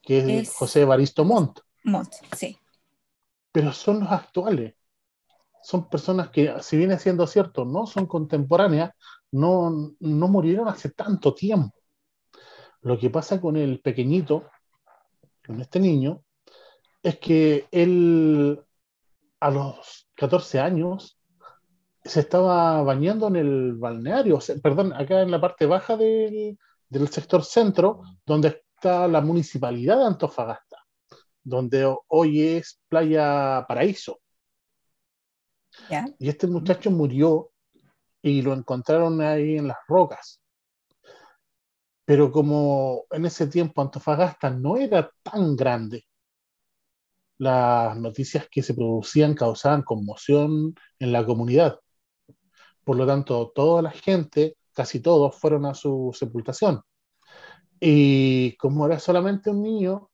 [0.00, 1.58] que es, José Evaristo Montt.
[1.82, 2.56] Montt, sí.
[3.50, 4.76] Pero son los actuales.
[5.64, 8.92] Son personas que, si viene siendo cierto, no son contemporáneas,
[9.32, 11.76] no, no murieron hace tanto tiempo.
[12.82, 14.48] Lo que pasa con el pequeñito,
[15.44, 16.22] con este niño,
[17.02, 18.62] es que él
[19.40, 21.18] a los 14 años,
[22.04, 26.58] se estaba bañando en el balneario, perdón, acá en la parte baja del,
[27.10, 30.78] sector centro, donde está la municipalidad de Antofagasta,
[31.42, 34.20] donde hoy es Playa Paraíso.
[36.18, 37.50] Y este muchacho murió
[38.22, 40.40] y lo encontraron ahí en las rocas.
[42.04, 46.06] Pero como en ese tiempo Antofagasta no era tan grande,
[47.38, 51.80] las noticias que se producían causaban conmoción en la comunidad.
[52.84, 56.82] Por lo tanto, toda la gente, casi todos, fueron a su sepultación.
[57.80, 60.10] Y como era solamente un niño,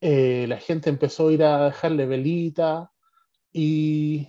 [0.00, 2.92] eh, la gente empezó a ir a dejarle velita
[3.52, 4.28] y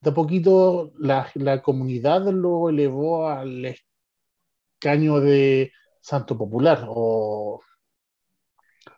[0.00, 3.76] de a poquito la, la comunidad lo elevó al
[4.76, 7.60] escaño de santo popular o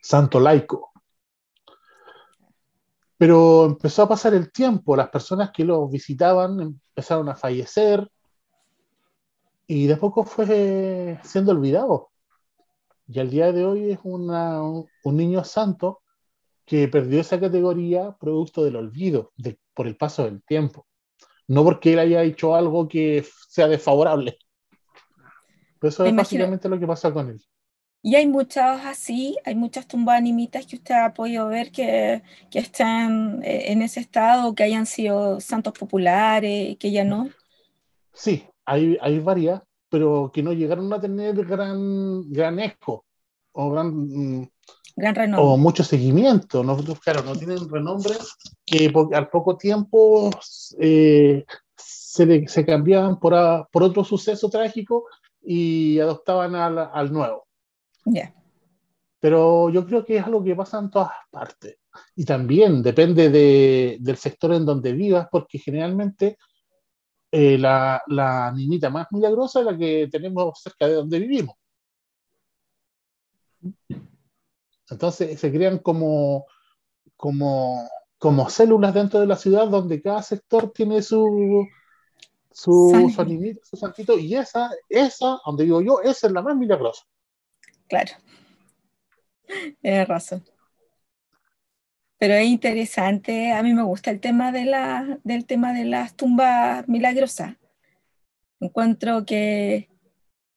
[0.00, 0.92] santo laico.
[3.16, 8.08] Pero empezó a pasar el tiempo, las personas que lo visitaban empezaron a fallecer
[9.66, 12.10] y de poco fue siendo olvidado.
[13.06, 16.02] Y al día de hoy es una, un niño santo
[16.64, 19.32] que perdió esa categoría producto del olvido,
[19.72, 20.86] por el paso del tiempo.
[21.46, 24.38] No porque él haya hecho algo que sea desfavorable.
[25.80, 27.42] eso es básicamente lo que pasa con él.
[28.00, 32.60] Y hay muchas así, hay muchas tumbas animitas que usted ha podido ver que, que
[32.60, 37.28] están eh, en ese estado, que hayan sido santos populares, que ya no.
[38.12, 43.04] Sí, hay, hay varias, pero que no llegaron a tener gran, gran eco
[43.52, 44.50] o gran, mm,
[44.94, 45.44] gran renombre.
[45.44, 46.62] O mucho seguimiento.
[46.62, 46.76] ¿no?
[47.02, 48.14] Claro, no tienen renombre
[48.64, 50.30] que al poco tiempo
[50.78, 51.44] eh,
[51.76, 53.34] se, se, cambiaban por,
[53.72, 55.06] por otro suceso trágico
[55.42, 57.47] y adoptaban al, al nuevo.
[59.20, 61.78] Pero yo creo que es algo que pasa en todas partes.
[62.14, 63.30] Y también depende
[64.00, 66.38] del sector en donde vivas, porque generalmente
[67.30, 71.56] eh, la, la, niñita más milagrosa es la que tenemos cerca de donde vivimos.
[74.90, 76.46] Entonces se crean como,
[77.16, 77.86] como,
[78.18, 81.66] como células dentro de la ciudad donde cada sector tiene su,
[82.50, 87.04] su, su, su santito, y esa, esa, donde digo yo, esa es la más milagrosa.
[87.88, 88.12] Claro.
[89.80, 90.44] Tienes razón.
[92.18, 96.14] Pero es interesante, a mí me gusta el tema de la, del tema de las
[96.14, 97.56] tumbas milagrosas.
[98.60, 99.88] Encuentro que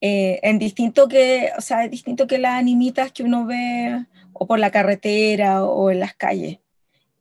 [0.02, 4.48] eh, en distinto que, o sea, es distinto que las animitas que uno ve o
[4.48, 6.58] por la carretera o en las calles.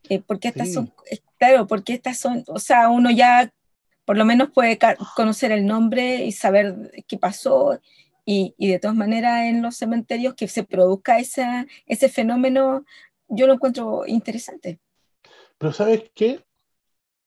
[0.08, 0.92] Eh, porque estas son,
[1.38, 3.52] claro, porque estas son, o sea, uno ya
[4.06, 4.78] por lo menos puede
[5.14, 7.78] conocer el nombre y saber qué pasó
[8.32, 12.84] y, y, de todas maneras en los cementerios que se produzca esa, ese fenómeno,
[13.26, 14.78] yo lo encuentro interesante.
[15.58, 16.44] Pero ¿sabes qué?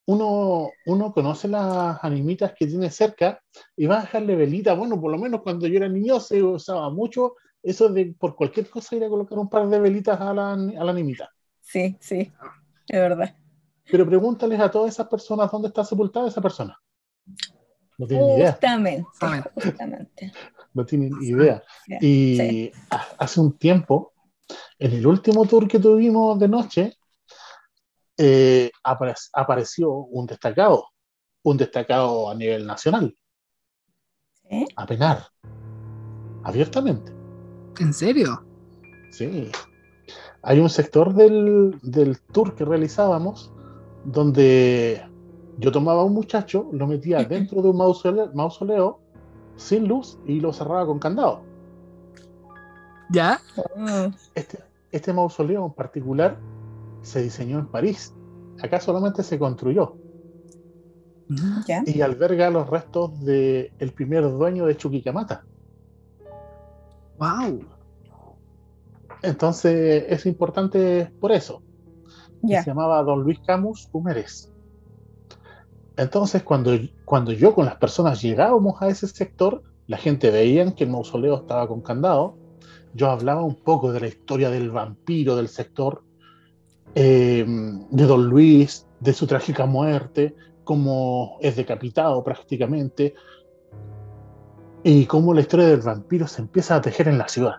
[0.05, 3.43] Uno, uno conoce las animitas que tiene cerca
[3.75, 4.75] y va a dejarle velita.
[4.75, 8.69] Bueno, por lo menos cuando yo era niño se usaba mucho eso de por cualquier
[8.69, 11.29] cosa ir a colocar un par de velitas a la, a la animita.
[11.59, 12.31] Sí, sí,
[12.87, 13.35] es verdad.
[13.91, 16.79] Pero pregúntales a todas esas personas dónde está sepultada esa persona.
[17.97, 18.53] No tienen idea.
[18.53, 20.31] Justamente.
[20.73, 21.63] No tienen idea.
[22.01, 22.71] Y
[23.17, 24.13] hace un tiempo,
[24.79, 26.97] en el último tour que tuvimos de noche,
[28.17, 30.87] eh, apareció un destacado,
[31.43, 33.15] un destacado a nivel nacional,
[34.75, 35.27] a penar,
[36.43, 37.11] abiertamente.
[37.79, 38.45] ¿En serio?
[39.11, 39.49] Sí.
[40.43, 43.51] Hay un sector del, del tour que realizábamos
[44.03, 45.01] donde
[45.57, 48.99] yo tomaba a un muchacho, lo metía dentro de un mausoleo,
[49.55, 51.43] sin luz y lo cerraba con candado.
[53.09, 53.39] ¿Ya?
[53.77, 54.11] Ah.
[54.35, 54.59] Este,
[54.91, 56.37] este mausoleo en particular
[57.01, 58.13] se diseñó en París.
[58.61, 59.97] Acá solamente se construyó.
[61.67, 61.83] ¿Ya?
[61.85, 65.45] Y alberga los restos del primer dueño de Chuquicamata.
[67.17, 67.65] ¡Wow!
[69.21, 71.63] Entonces es importante por eso.
[72.41, 72.61] Ya.
[72.61, 74.52] Se llamaba Don Luis Camus Cumérez.
[75.97, 76.71] Entonces, cuando,
[77.05, 81.35] cuando yo con las personas llegábamos a ese sector, la gente veía que el mausoleo
[81.35, 82.35] estaba con candado.
[82.93, 86.03] Yo hablaba un poco de la historia del vampiro del sector,
[86.95, 93.13] eh, de Don Luis, de su trágica muerte, cómo es decapitado prácticamente,
[94.83, 97.55] y cómo la historia del vampiro se empieza a tejer en la ciudad.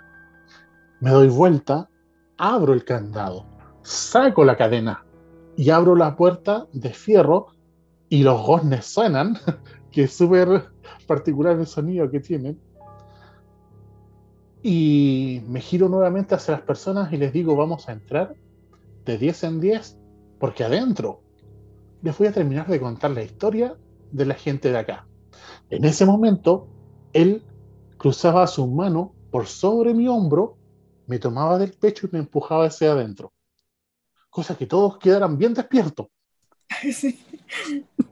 [1.00, 1.88] Me doy vuelta,
[2.36, 3.46] abro el candado,
[3.82, 5.04] saco la cadena
[5.56, 7.53] y abro la puerta de fierro
[8.14, 9.36] y los goznes suenan,
[9.90, 10.70] que es súper
[11.04, 12.60] particular el sonido que tienen.
[14.62, 18.36] Y me giro nuevamente hacia las personas y les digo, vamos a entrar
[19.04, 19.98] de 10 en 10,
[20.38, 21.22] porque adentro
[22.02, 23.76] les voy a terminar de contar la historia
[24.12, 25.08] de la gente de acá.
[25.68, 26.68] En ese momento,
[27.12, 27.42] él
[27.98, 30.56] cruzaba su mano por sobre mi hombro,
[31.08, 33.32] me tomaba del pecho y me empujaba hacia adentro.
[34.30, 36.06] Cosa que todos quedaran bien despiertos.
[36.92, 37.18] Sí.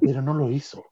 [0.01, 0.85] Pero no lo hizo.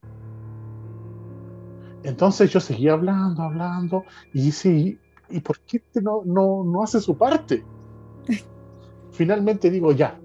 [2.02, 7.00] Entonces yo seguía hablando, hablando, y dice, ¿y por qué este no, no, no hace
[7.00, 7.64] su parte?
[9.12, 10.18] Finalmente digo, ya,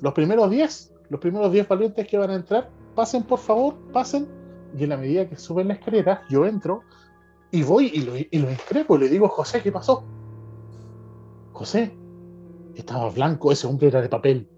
[0.00, 4.28] los primeros 10, los primeros 10 valientes que van a entrar, pasen por favor, pasen,
[4.76, 6.82] y en la medida que suben la escalera, yo entro
[7.50, 10.04] y voy y lo, y lo inscrepo y le digo, José, ¿qué pasó?
[11.52, 11.96] José,
[12.74, 14.48] estaba blanco, ese hombre era de papel,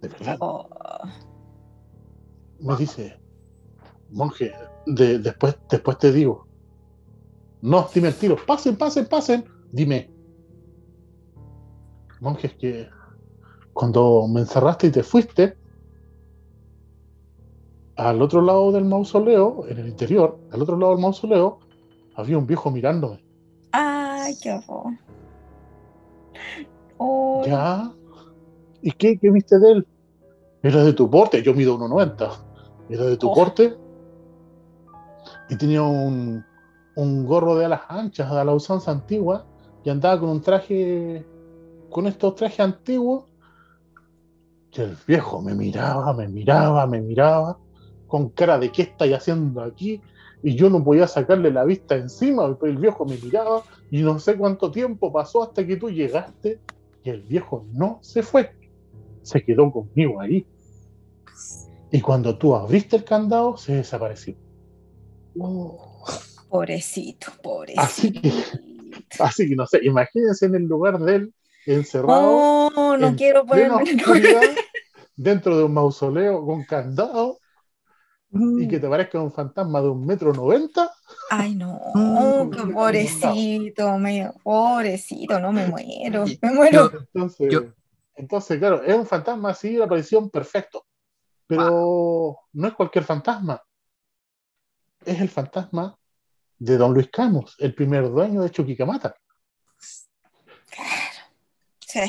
[0.00, 0.36] de verdad.
[0.40, 0.68] Oh,
[2.62, 3.18] me dice,
[4.10, 4.52] monje,
[4.86, 6.46] de- después, después te digo.
[7.60, 8.36] No, dime el tiro.
[8.44, 9.44] Pasen, pasen, pasen.
[9.70, 10.10] Dime.
[12.20, 12.88] Monje, es que
[13.72, 15.56] cuando me encerraste y te fuiste,
[17.96, 21.60] al otro lado del mausoleo, en el interior, al otro lado del mausoleo,
[22.14, 23.22] había un viejo mirándome.
[23.72, 24.92] Ay, qué horror.
[26.98, 27.92] Oh, ¿Ya?
[28.82, 29.86] ¿Y qué, qué viste de él?
[30.62, 32.51] Era de tu porte, yo mido 1,90.
[32.92, 33.34] Era de tu Oh.
[33.34, 33.74] porte.
[35.48, 36.44] Y tenía un,
[36.96, 39.46] un gorro de alas anchas, de la usanza antigua,
[39.84, 41.24] y andaba con un traje,
[41.90, 43.24] con estos trajes antiguos.
[44.72, 47.58] Y el viejo me miraba, me miraba, me miraba,
[48.06, 50.00] con cara de qué estáis haciendo aquí.
[50.42, 54.36] Y yo no podía sacarle la vista encima, el viejo me miraba, y no sé
[54.36, 56.58] cuánto tiempo pasó hasta que tú llegaste
[57.04, 58.50] y el viejo no se fue,
[59.22, 60.46] se quedó conmigo ahí.
[61.92, 64.34] Y cuando tú abriste el candado, se desapareció.
[66.48, 67.82] pobrecito, pobrecito.
[67.84, 68.30] Así que,
[69.18, 71.34] así que no sé, imagínense en el lugar de él,
[71.66, 73.84] encerrado, Oh, no en quiero ponerme
[75.16, 77.38] dentro de un mausoleo con candado,
[78.56, 80.92] y que te parezca un fantasma de un metro noventa.
[81.28, 86.90] Ay, no, Mm, qué pobrecito, me, pobrecito, no me muero, me muero.
[87.14, 87.62] Entonces, Yo-
[88.16, 90.84] entonces, claro, es un fantasma así, de aparición perfecto.
[91.56, 93.62] Pero no es cualquier fantasma.
[95.04, 95.96] Es el fantasma
[96.58, 99.14] de Don Luis Camus, el primer dueño de Chuquicamata.
[101.80, 102.00] Sí.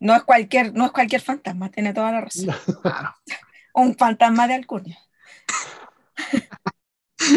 [0.00, 2.54] no es cualquier, no es cualquier fantasma, tiene toda la razón.
[2.82, 3.14] Claro.
[3.74, 4.98] Un fantasma de Alcurnia.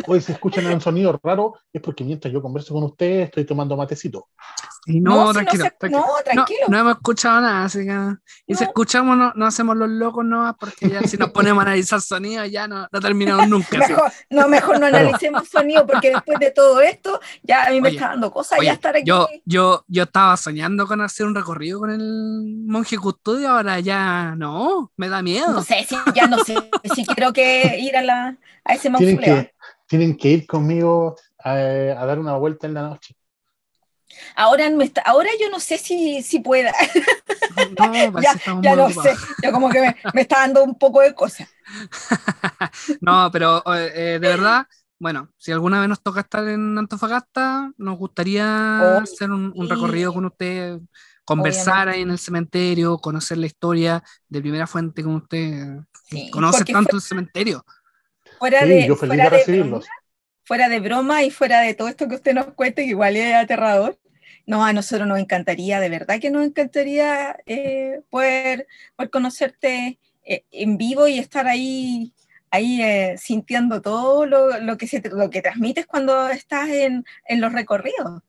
[0.07, 3.75] Hoy se escuchan un sonido raro, es porque mientras yo converso con ustedes estoy tomando
[3.77, 4.27] matecito.
[4.87, 6.05] Y no, si tranquilo, se- tranquilo.
[6.05, 6.59] no, tranquilo.
[6.67, 8.15] No, no hemos escuchado nada, así que.
[8.45, 11.67] Y si escuchamos, no, no hacemos los locos, no, porque ya si nos ponemos a
[11.67, 13.79] analizar sonidos, ya no, no terminamos nunca.
[13.79, 17.89] Mejor, no, mejor no analicemos sonido, porque después de todo esto, ya a mí me
[17.89, 19.05] Oye, está dando cosas Oye, ya estar aquí.
[19.07, 24.35] yo, yo, yo estaba soñando con hacer un recorrido con el monje custodio, ahora ya
[24.37, 25.51] no, me da miedo.
[25.51, 26.55] No sé si ya no sé
[26.93, 29.47] si quiero que ir a la a ese mausoleo.
[29.87, 33.15] Tienen que ir conmigo a, a dar una vuelta en la noche.
[34.35, 36.73] Ahora me está, ahora yo no sé si, si pueda.
[37.77, 39.03] No, parece ya ya no ocupados.
[39.03, 39.15] sé.
[39.41, 41.47] Yo como que me, me está dando un poco de cosas.
[43.01, 44.67] No, pero eh, de verdad,
[44.99, 49.67] bueno, si alguna vez nos toca estar en Antofagasta, nos gustaría Oh, hacer un, un
[49.67, 49.69] sí.
[49.69, 50.79] recorrido con usted,
[51.23, 55.79] conversar ahí en el cementerio, conocer la historia de primera fuente con usted.
[56.03, 57.65] Sí, conoce tanto fue- el cementerio.
[58.39, 59.85] Fuera Sí, de, yo feliz fuera de recibirlos.
[59.85, 59.95] broma,
[60.43, 63.33] fuera de broma y fuera de todo esto que usted nos cuenta, que igual es
[63.33, 63.99] aterrador.
[64.47, 70.43] No, a nosotros nos encantaría, de verdad que nos encantaría eh, poder, poder conocerte eh,
[70.51, 72.13] en vivo y estar ahí,
[72.51, 77.41] ahí eh, sintiendo todo lo, lo que se, lo que transmites cuando estás en, en
[77.41, 78.21] los recorridos.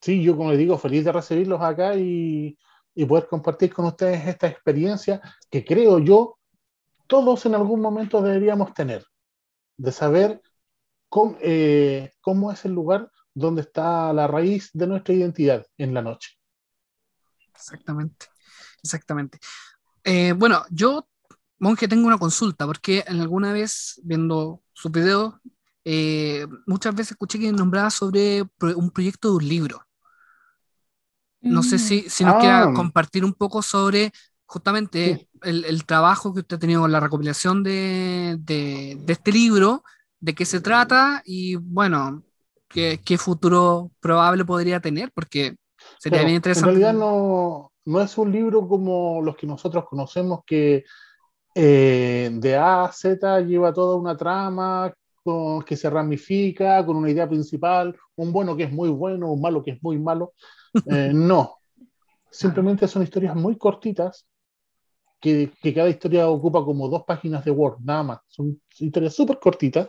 [0.00, 2.56] Sí, yo como les digo, feliz de recibirlos acá y,
[2.94, 5.20] y poder compartir con ustedes esta experiencia
[5.50, 6.38] que creo yo
[7.14, 9.06] todos en algún momento deberíamos tener,
[9.76, 10.42] de saber
[11.08, 16.02] cómo, eh, cómo es el lugar donde está la raíz de nuestra identidad en la
[16.02, 16.30] noche.
[17.54, 18.26] Exactamente,
[18.82, 19.38] exactamente.
[20.02, 21.06] Eh, bueno, yo,
[21.60, 25.40] monje, tengo una consulta, porque en alguna vez viendo su video,
[25.84, 28.42] eh, muchas veces escuché que nombraba sobre
[28.76, 29.86] un proyecto de un libro.
[31.42, 32.38] No sé si, si nos Ah.
[32.40, 34.10] quiera compartir un poco sobre
[34.46, 35.28] justamente Sí.
[35.42, 39.84] el, el trabajo que usted ha tenido con la recopilación de, de- de este libro,
[40.20, 42.22] de qué se trata y bueno,
[42.68, 45.56] qué, qué futuro probable podría tener, porque
[45.98, 46.62] sería bien en interesante.
[46.62, 50.84] realidad no, no es un libro como los que nosotros conocemos que
[51.54, 54.92] eh, de A a Z lleva toda una trama
[55.24, 59.40] con- que se ramifica con una idea principal, un bueno que es muy bueno, un
[59.42, 60.34] malo que es muy malo.
[60.86, 61.56] Eh, no,
[62.30, 64.26] simplemente son historias muy cortitas
[65.24, 68.18] que, que cada historia ocupa como dos páginas de Word, nada más.
[68.28, 69.88] Son historias súper cortitas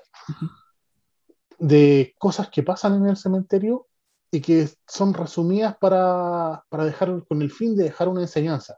[1.59, 3.87] de cosas que pasan en el cementerio
[4.31, 8.77] y que son resumidas para, para dejar con el fin de dejar una enseñanza.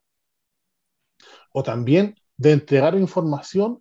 [1.54, 3.80] O también de entregar información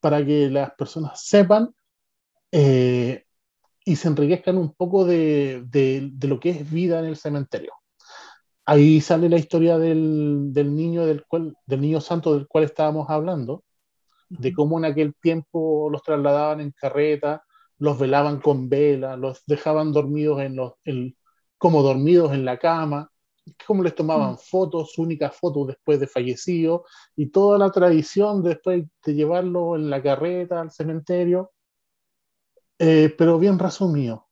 [0.00, 1.74] para que las personas sepan
[2.52, 3.24] eh,
[3.84, 7.72] y se enriquezcan un poco de, de- de lo que es vida en el cementerio.
[8.70, 13.10] Ahí sale la historia del, del niño del cual, del niño santo del cual estábamos
[13.10, 13.64] hablando,
[14.30, 17.44] de cómo en aquel tiempo los trasladaban en carreta,
[17.78, 21.16] los velaban con vela, los dejaban dormidos en los, en-
[21.58, 23.10] como dormidos en la cama,
[23.66, 26.84] cómo les tomaban fotos, su única foto después de fallecido,
[27.16, 31.52] y toda la tradición después de llevarlo en la carreta al cementerio,
[32.80, 34.28] eh, pero bien resumido.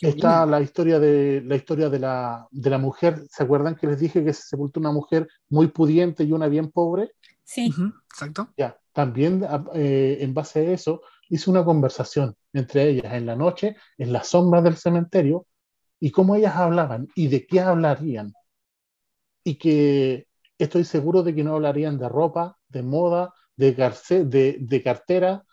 [0.00, 0.50] Está bien.
[0.50, 3.22] la historia de la historia de la, de la mujer.
[3.30, 6.70] ¿Se acuerdan que les dije que se sepultó una mujer muy pudiente y una bien
[6.70, 7.12] pobre?
[7.44, 7.72] Sí,
[8.10, 8.48] exacto.
[8.56, 9.44] Ya, también
[9.74, 14.28] eh, en base a eso hice una conversación entre ellas en la noche, en las
[14.28, 15.46] sombras del cementerio,
[16.00, 18.32] y cómo ellas hablaban y de qué hablarían.
[19.44, 20.26] Y que
[20.58, 25.44] estoy seguro de que no hablarían de ropa, de moda, de, garce- de, de cartera,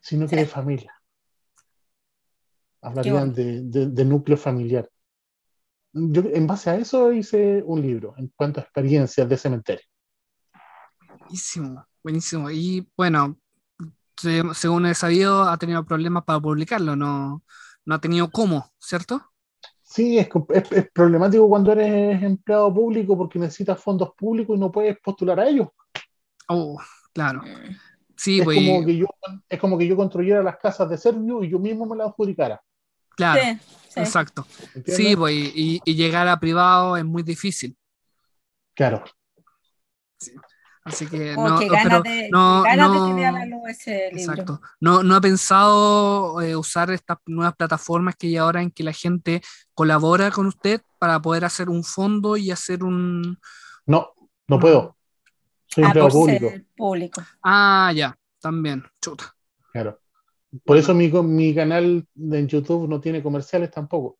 [0.00, 0.36] sino que Sí.
[0.36, 0.92] de familia.
[2.80, 3.32] Hablarían bueno.
[3.34, 4.88] de, de- de núcleo familiar.
[5.92, 9.84] Yo en base a eso hice un libro en cuanto a experiencias de cementerio.
[11.20, 12.50] Buenísimo, buenísimo.
[12.50, 13.38] Y bueno,
[14.16, 17.42] se- según he sabido, ha tenido problemas para publicarlo, no,
[17.84, 19.22] no ha tenido cómo, ¿cierto?
[19.82, 24.60] Sí, es, com- es- es problemático cuando eres empleado público porque necesitas fondos públicos y
[24.60, 25.68] no puedes postular a ellos.
[26.48, 26.78] Oh,
[27.12, 27.42] claro.
[28.16, 29.06] Sí, es, pues, como que yo,
[29.48, 32.60] es como que yo construyera las casas de Servio y yo mismo me las adjudicara.
[33.18, 33.58] Claro, sí,
[33.90, 34.00] sí.
[34.00, 34.46] exacto.
[34.74, 34.96] ¿entiendes?
[34.96, 37.76] Sí, pues, y, y llegar a privado es muy difícil.
[38.74, 39.04] Claro.
[40.84, 44.32] Así que no, pero de, no, de ese libro.
[44.32, 44.60] Exacto.
[44.80, 48.92] No, no ha pensado eh, usar estas nuevas plataformas que hay ahora en que la
[48.94, 49.42] gente
[49.74, 53.38] colabora con usted para poder hacer un fondo y hacer un...
[53.84, 54.58] No, no No.
[54.58, 54.96] puedo.
[55.66, 56.48] Soy Ah, empleado por público.
[56.48, 57.22] ser público.
[57.42, 59.34] Ah, ya, también, chuta.
[59.72, 60.00] Claro.
[60.64, 64.18] Por eso mi, mi canal de- en YouTube no tiene comerciales tampoco.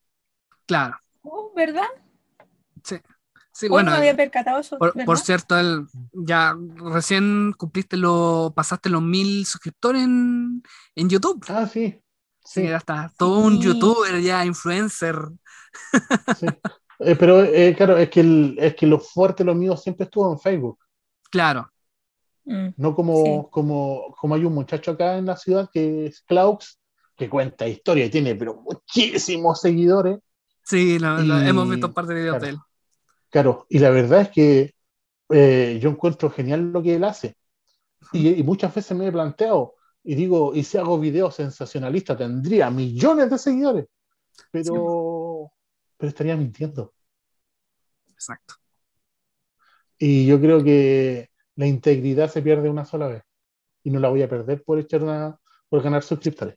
[0.67, 1.87] Claro, Oh, ¿Verdad?
[2.85, 2.97] Sí.
[3.53, 4.79] Sí, bueno, no había percatado eso.
[4.79, 10.63] por, cierto, el- ya recién cumpliste lo, pasaste los mil suscriptores en,
[10.95, 11.45] en YouTube.
[11.49, 12.01] Ah, sí.
[12.45, 13.13] Sí, Sí, ya está.
[13.19, 15.17] Todo un youtuber ya, influencer.
[16.39, 16.47] sí.
[17.01, 20.33] Eh, pero eh, claro, es que, el, es que lo fuerte, lo mío siempre estuvo
[20.33, 20.79] en Facebook.
[21.31, 21.71] Claro.
[22.49, 23.49] Mm, No como, Sí.
[23.51, 26.79] como, como hay un muchacho acá en la ciudad que es Klaus,
[27.17, 30.19] que cuenta historia y tiene pero muchísimos seguidores.
[30.65, 32.45] Sí, lo- lo- Y- hemos visto un par de videos claro.
[32.45, 32.59] de él.
[33.31, 34.75] Claro, y la verdad es que
[35.31, 37.37] eh, yo encuentro genial lo que él hace.
[38.13, 42.71] Y, y muchas veces me he planteado y digo, y si hago videos sensacionalistas, tendría
[42.71, 43.87] millones de seguidores,
[44.51, 45.53] pero,
[45.99, 46.95] pero estaría mintiendo.
[48.15, 48.55] Exacto.
[49.99, 51.29] Y yo creo que
[51.59, 53.23] la integridad se pierde una sola vez
[53.83, 56.57] y no la voy a perder por echar una, por ganar suscriptores.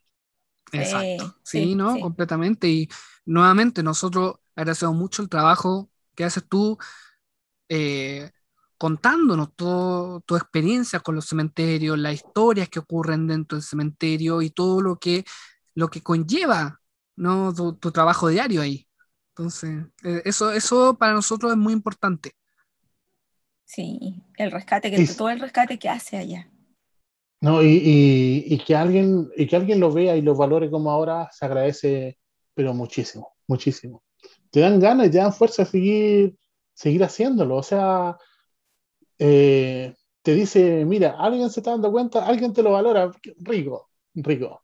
[0.72, 1.36] Exacto.
[1.44, 1.96] Sí, sí, ¿no?
[1.96, 2.02] sí.
[2.02, 2.68] Completamente.
[2.68, 2.88] Y
[3.26, 6.78] nuevamente, nosotros agradecemos mucho el trabajo que haces tú
[7.68, 8.30] eh,
[8.78, 14.52] contándonos todo, tu experiencia con los cementerios, las historias que ocurren dentro del cementerio y
[14.52, 15.26] todo lo que,
[15.74, 16.80] lo que conlleva,
[17.16, 17.52] ¿no?
[17.56, 18.88] Tu, tu trabajo diario ahí.
[19.30, 22.36] Entonces, eh, eso, eso para nosotros es muy importante.
[23.74, 26.52] Sí, el rescate, que Y- todo el rescate que hace allá.
[27.40, 30.92] No, y, y- y que alguien, y que alguien lo vea y lo valore como
[30.92, 32.20] ahora se agradece,
[32.54, 34.04] pero muchísimo, muchísimo.
[34.52, 36.36] Te dan ganas y te dan fuerza a seguir,
[36.74, 37.56] seguir haciéndolo.
[37.56, 38.18] O sea,
[39.18, 44.64] eh, te dice, mira, alguien se está dando cuenta, alguien te lo valora, rico, rico.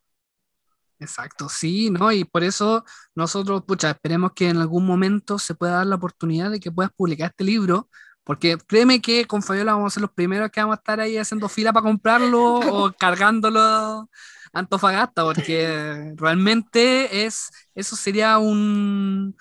[0.99, 2.11] Exacto, sí, ¿no?
[2.11, 2.83] Y por eso
[3.15, 6.91] nosotros, pucha, esperemos que en algún momento se pueda dar la oportunidad de que puedas
[6.91, 7.87] publicar este libro,
[8.27, 11.17] porque créeme que con Fabiola vamos a ser los primeros que vamos a estar ahí
[11.17, 14.07] haciendo fila para comprarlo o cargándolo a
[14.51, 19.33] Antofagasta, porque realmente es, eso sería un,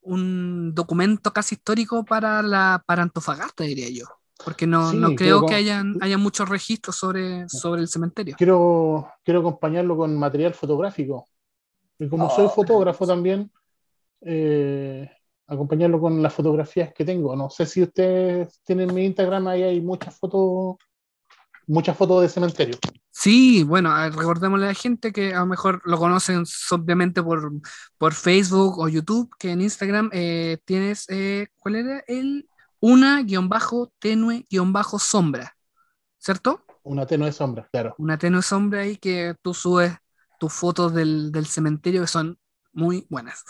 [0.00, 4.06] un documento casi histórico para, la, para Antofagasta, diría yo,
[4.44, 8.34] porque no, Sí, no creo que hayan, haya muchos registros sobre, sobre el cementerio.
[8.36, 11.28] Quiero, quiero acompañarlo con material fotográfico.
[11.96, 13.52] Y como soy Oh, fotógrafo también,
[14.22, 15.08] eh,
[15.52, 17.36] acompañarlo con las fotografías que tengo.
[17.36, 20.76] No sé si ustedes tienen mi Instagram, ahí hay muchas fotos,
[21.66, 22.76] muchas fotos de cementerio.
[23.10, 27.52] Sí, bueno, recordémosle a la gente que a lo mejor lo conocen obviamente por,
[27.98, 32.04] por Facebook o YouTube, que en Instagram eh, tienes, eh, ¿cuál era?
[32.06, 32.48] El
[32.80, 35.56] una guion bajo tenue guion bajo sombra,
[36.18, 36.64] ¿cierto?
[36.82, 37.94] Una tenue sombra, claro.
[37.98, 39.92] Una tenue sombra ahí que tú subes
[40.40, 42.38] tus fotos del, del cementerio que son
[42.72, 43.44] muy buenas.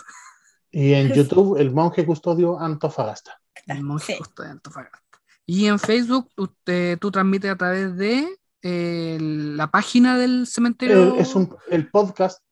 [0.72, 3.38] Y en YouTube, el monje custodio Antofagasta.
[3.66, 4.22] El monje Sí.
[4.42, 4.98] de Antofagasta.
[5.46, 8.26] Y en Facebook usted- tú transmites a través de
[8.62, 11.14] eh, la página del cementerio.
[11.14, 12.42] El, es un, el podcast.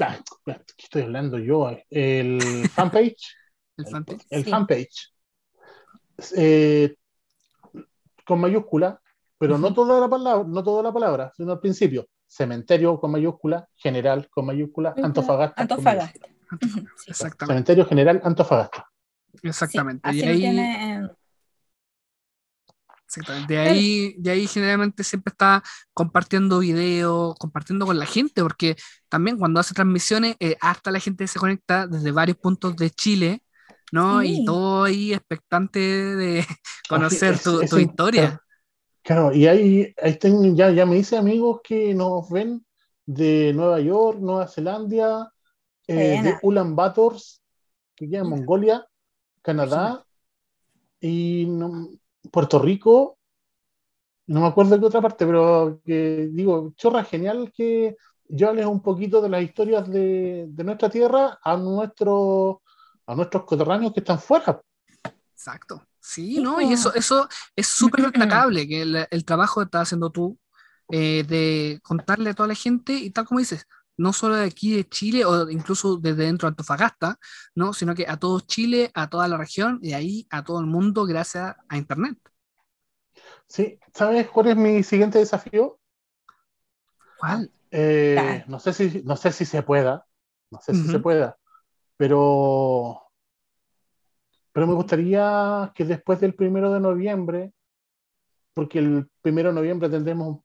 [0.00, 1.70] Ah, ¿Qué estoy hablando yo?
[1.90, 2.38] El
[2.74, 3.34] fanpage.
[3.78, 4.26] el fanpage.
[4.30, 4.50] el Sí.
[4.50, 5.12] fanpage
[6.36, 6.94] eh,
[8.26, 9.00] con mayúscula,
[9.38, 12.06] pero no toda la palabra, no toda la palabra, sino al principio.
[12.26, 15.66] Cementerio con mayúscula, general con mayúscula, Antofagasta.
[15.66, 15.84] con
[16.52, 16.92] Antofagasta.
[17.02, 17.46] Sí, Exactamente.
[17.52, 18.88] Cementerio general Antofagasta.
[19.42, 20.10] Exactamente.
[20.10, 21.10] Sí, y así lo ahí, tiene en-
[23.06, 23.52] exactamente.
[23.54, 25.62] De ahí, de ahí generalmente siempre está
[25.92, 28.76] compartiendo videos, compartiendo con la gente, porque
[29.08, 33.42] también cuando hace transmisiones, eh, hasta la gente se conecta desde varios puntos de Chile,
[33.90, 34.22] ¿no?
[34.22, 36.46] Y todo ahí expectante de
[36.88, 38.38] conocer es- tu, es tu un- historia.
[39.04, 42.64] Claro, y ahí, ahí tengo, ya, ya me hice amigos que nos ven
[43.04, 45.32] de Nueva York, Nueva Zelanda,
[45.86, 46.38] eh, de.
[46.42, 47.16] Ulan Bator,
[47.94, 48.28] que queda en.
[48.28, 48.86] Mongolia,
[49.42, 50.04] Canadá
[51.00, 51.88] y no-
[52.30, 53.18] Puerto Rico.
[54.26, 57.96] No me acuerdo de qué otra parte, pero que digo, chorra, genial que
[58.28, 62.62] yo hables un poquito de las historias de, de nuestra tierra a, nuestro,
[63.06, 64.62] a nuestros coterráneos que están fuera.
[65.32, 65.86] Exacto.
[65.98, 66.60] Sí, ¿no?
[66.60, 70.38] Y eso, eso es súper destacable, que el, el trabajo que estás haciendo tú,
[70.90, 73.66] eh, de contarle a toda la gente, y tal como dices,
[73.96, 77.18] no solo de aquí de Chile o incluso desde dentro de Antofagasta,
[77.54, 77.72] ¿no?
[77.72, 81.04] Sino que a todo Chile, a toda la región y ahí a todo el mundo
[81.04, 82.18] gracias a Internet.
[83.46, 83.78] ¿Sí?
[83.94, 85.78] ¿Sabes cuál es mi siguiente desafío?
[87.18, 87.50] ¿Cuál?
[87.70, 90.06] Eh, no, sé si, no sé si se pueda,
[90.50, 91.38] no sé si se pueda,
[91.96, 93.00] pero,
[94.52, 97.54] pero me gustaría que después del primero de noviembre,
[98.52, 100.40] porque el primero de noviembre tendremos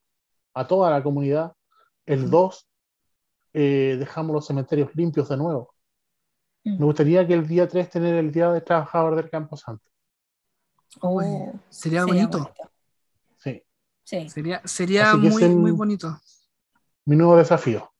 [0.53, 1.53] a toda la comunidad,
[2.05, 2.29] el.
[2.29, 2.67] 2
[3.59, 5.73] eh, dejamos los cementerios limpios de nuevo.
[6.63, 6.77] Mm.
[6.77, 9.83] Me gustaría que el día 3 tener el Día del Trabajador del Campo Santo.
[11.01, 11.19] Oh,
[11.67, 12.53] Sería bonito.
[13.39, 13.63] Sí,
[14.03, 14.29] Sí.
[14.29, 16.21] Sería, sería que muy, muy bonito.
[17.05, 17.91] mi nuevo desafío.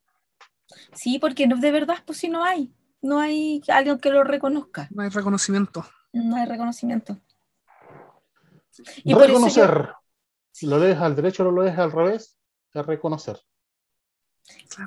[0.93, 2.71] Sí, porque no, de verdad, pues si no hay,
[3.01, 4.87] no hay alguien que lo reconozca.
[4.91, 5.83] No hay reconocimiento.
[6.13, 7.17] no hay reconocimiento.
[9.03, 9.89] Y reconocer.
[10.53, 10.69] Yo...
[10.69, 12.37] ¿Lo lees al derecho o lo lees al revés?
[12.73, 13.41] Es reconocer.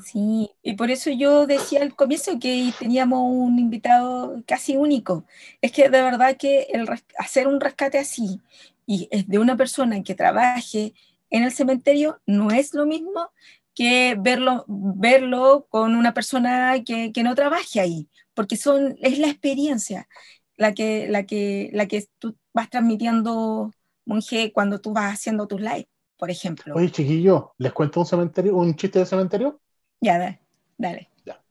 [0.05, 5.25] Sí, y por eso yo decía al comienzo que teníamos un invitado casi único.
[5.61, 6.89] Es que de verdad que el,
[7.19, 8.41] hacer un rescate así
[8.87, 10.95] y de una persona que trabaje
[11.31, 13.31] en el cementerio no es lo mismo
[13.75, 19.29] que verlo, verlo con una persona que, que no trabaje ahí, porque son, es la
[19.29, 20.09] experiencia
[20.57, 23.73] la que, la, que, la que tú vas transmitiendo,
[24.05, 25.87] monje, cuando tú vas haciendo tus lives,
[26.21, 26.75] por ejemplo.
[26.77, 29.61] Oye, chiquillo, ¿les cuento un cementerio, un chiste de cementerio?
[30.03, 30.41] Ya, dale.
[30.77, 31.09] dale.
[31.25, 31.43] Ya.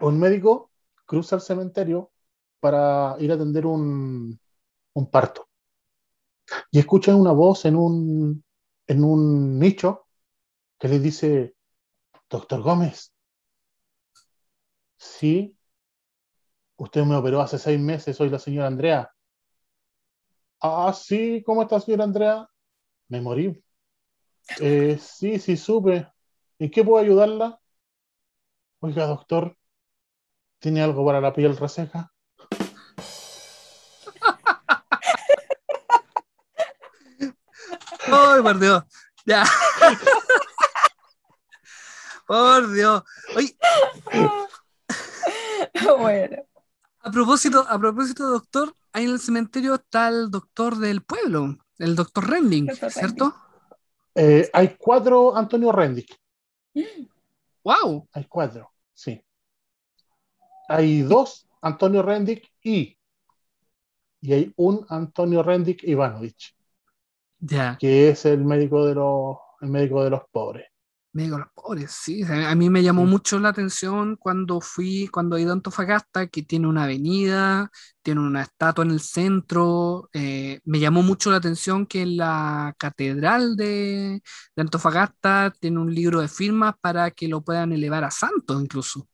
[0.00, 0.70] Un médico
[1.04, 2.10] cruza el cementerio
[2.58, 4.40] para ir a atender un,
[4.94, 5.46] un parto.
[6.70, 8.42] Y escucha una voz en un,
[8.86, 10.06] en un nicho
[10.78, 11.54] que le dice,
[12.30, 13.12] doctor Gómez,
[14.96, 15.54] sí,
[16.76, 19.12] usted me operó hace seis meses, soy la señora Andrea.
[20.62, 22.50] Ah, sí, ¿cómo está, señora Andrea?
[23.10, 23.62] Me morí.
[24.60, 26.06] Eh, sí, sí, supe.
[26.58, 27.58] ¿En qué puedo ayudarla?
[28.78, 29.56] Oiga, doctor,
[30.60, 32.12] ¿tiene algo para la piel reseca?
[38.06, 38.84] ¡Ay, por Dios!
[39.26, 39.44] Ya.
[42.26, 43.02] por Dios.
[43.36, 43.56] Oye.
[45.98, 46.36] Bueno.
[47.00, 51.96] A propósito, a propósito, doctor, ahí en el cementerio está el doctor del pueblo, el
[51.96, 53.34] doctor Rending, ¿cierto?
[54.14, 56.06] Eh, hay cuatro Antonio Rending.
[57.64, 58.08] ¡Wow!
[58.12, 59.20] Hay cuatro, sí.
[60.68, 62.96] Hay dos Antonio Rendick y,
[64.20, 66.54] y hay un Antonio Rendick Ivanovich.
[67.38, 67.76] Ya.
[67.78, 70.68] Que es el médico de los, el médico de los pobres.
[71.12, 72.22] Médico de los pobres, sí.
[72.22, 76.42] A mí me llamó mucho la atención cuando fui, cuando he ido a Antofagasta, que
[76.42, 77.68] tiene una avenida,
[78.02, 80.08] tiene una estatua en el centro.
[80.12, 84.22] Eh, me llamó mucho la atención que en la catedral de,
[84.54, 89.08] de, Antofagasta tiene un libro de firmas para que lo puedan elevar a santo incluso.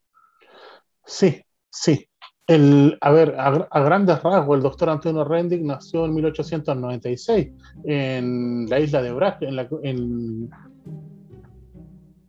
[1.06, 2.06] Sí, sí.
[2.47, 7.48] El, a ver, a, a, grandes rasgos, el doctor Antonio Rendick nació en 1896
[7.85, 10.48] en la isla de Brac, en, la, en,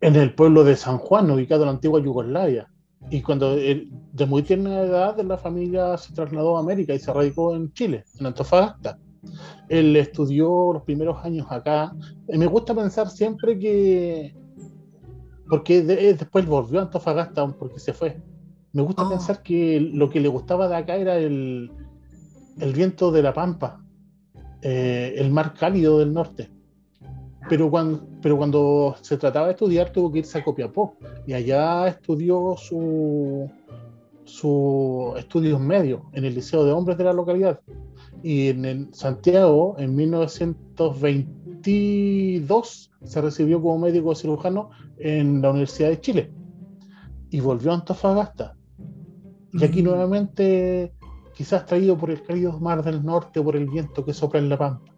[0.00, 2.70] en, el pueblo de San Juan, ubicado en la antigua Yugoslavia.
[3.10, 7.12] Y cuando él, de muy tierna edad la familia se trasladó a América y se
[7.12, 8.98] radicó en Chile, en Antofagasta.
[9.68, 11.94] Él estudió los primeros años acá.
[12.28, 14.34] Y me gusta pensar siempre que,
[15.48, 18.20] porque de, después volvió a Antofagasta porque se fue
[18.72, 19.10] me gusta oh.
[19.10, 21.70] pensar que lo que le gustaba de acá era el,
[22.60, 23.82] el viento de la pampa,
[24.62, 26.50] eh, el mar cálido del norte.
[27.48, 30.96] Pero cuando, pero cuando se trataba de estudiar tuvo que irse a Copiapó
[31.26, 33.50] y allá estudió su,
[34.24, 37.60] sus estudios medios en el Liceo de Hombres de la localidad.
[38.22, 46.00] Y en el Santiago, en 1922, se recibió como médico cirujano en la Universidad de
[46.00, 46.32] Chile
[47.30, 48.56] y volvió a Antofagasta
[49.52, 50.92] y aquí nuevamente,
[51.34, 54.58] quizás traído por el cálido mar del norte, por el viento que sopla en la
[54.58, 54.92] pampa.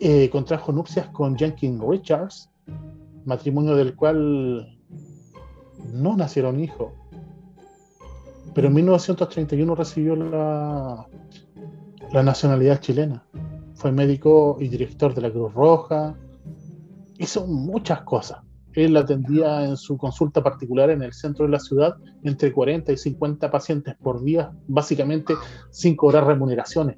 [0.00, 2.50] Eh, contrajo nupcias con Jenkins Richards,
[3.26, 4.78] matrimonio del cual
[5.92, 6.92] no nacieron hijos.
[8.54, 11.06] Pero en 1931 recibió la,
[12.12, 13.24] la nacionalidad chilena.
[13.74, 16.16] Fue médico y director de la Cruz Roja.
[17.18, 18.38] Hizo muchas cosas.
[18.72, 22.96] Él atendía en su consulta particular en el centro de la ciudad entre 40 y
[22.96, 25.34] 50 pacientes por día, básicamente
[25.70, 26.96] sin cobrar remuneraciones.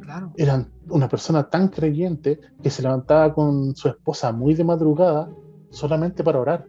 [0.00, 0.32] Claro.
[0.36, 5.30] Era una persona tan creyente que se levantaba con su esposa muy de madrugada
[5.70, 6.66] solamente para orar.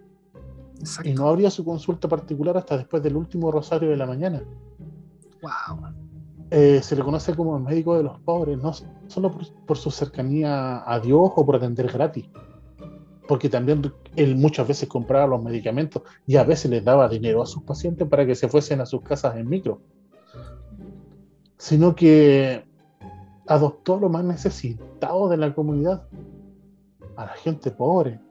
[0.80, 1.10] Exacto.
[1.10, 4.44] Y no abría su consulta particular hasta después del último rosario de la mañana.
[5.42, 5.94] Wow.
[6.50, 8.74] Eh, se le conoce como el médico de los pobres, no
[9.08, 12.26] solo por, por su cercanía a Dios o por atender gratis,
[13.28, 17.46] porque también él muchas veces compraba los medicamentos y a veces les daba dinero a
[17.46, 19.82] sus pacientes para que se fuesen a sus casas en micro,
[21.58, 22.66] sino que
[23.52, 26.08] adoptó a lo más necesitado de la comunidad,
[27.18, 28.22] a la gente pobre.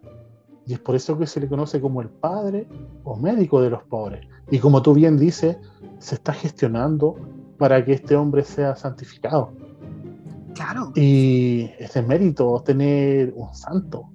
[0.66, 2.66] Y es por eso que se le conoce como el padre
[3.04, 4.26] o médico de los pobres.
[4.50, 5.58] Y como tú bien dices,
[5.98, 7.16] se está gestionando
[7.58, 9.52] para que este hombre sea santificado.
[10.54, 10.92] Claro.
[10.94, 14.10] Y es de mérito tener un santo,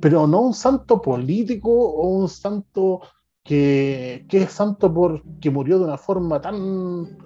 [0.00, 3.00] pero no un santo político o un santo
[3.44, 7.16] que, que es santo porque murió de una forma tan,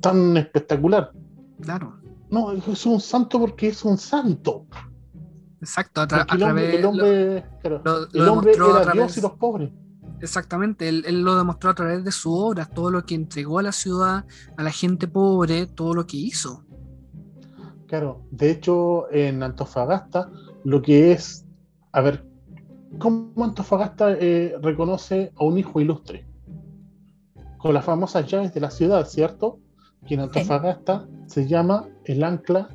[0.00, 1.12] tan espectacular.
[1.60, 2.00] Claro.
[2.30, 4.66] No, es un santo porque es un santo.
[5.60, 6.78] Exacto, a, tra a el hombre, través.
[6.78, 9.70] el hombre, lo, claro, lo, el lo hombre era través- Dios y los pobres.
[10.20, 13.62] Exactamente, él, él, lo demostró a través de su obra, todo lo que entregó a
[13.62, 14.24] la ciudad,
[14.56, 16.64] a la gente pobre, todo lo que hizo.
[17.86, 20.30] Claro, de hecho en Antofagasta
[20.64, 21.46] lo que es,
[21.92, 22.26] a ver,
[22.98, 26.26] ¿cómo Antofagasta eh, reconoce a un hijo ilustre?
[27.56, 29.60] Con las famosas llaves de la ciudad, ¿cierto?
[30.08, 32.70] Que en Antofagasta se llama el ancla,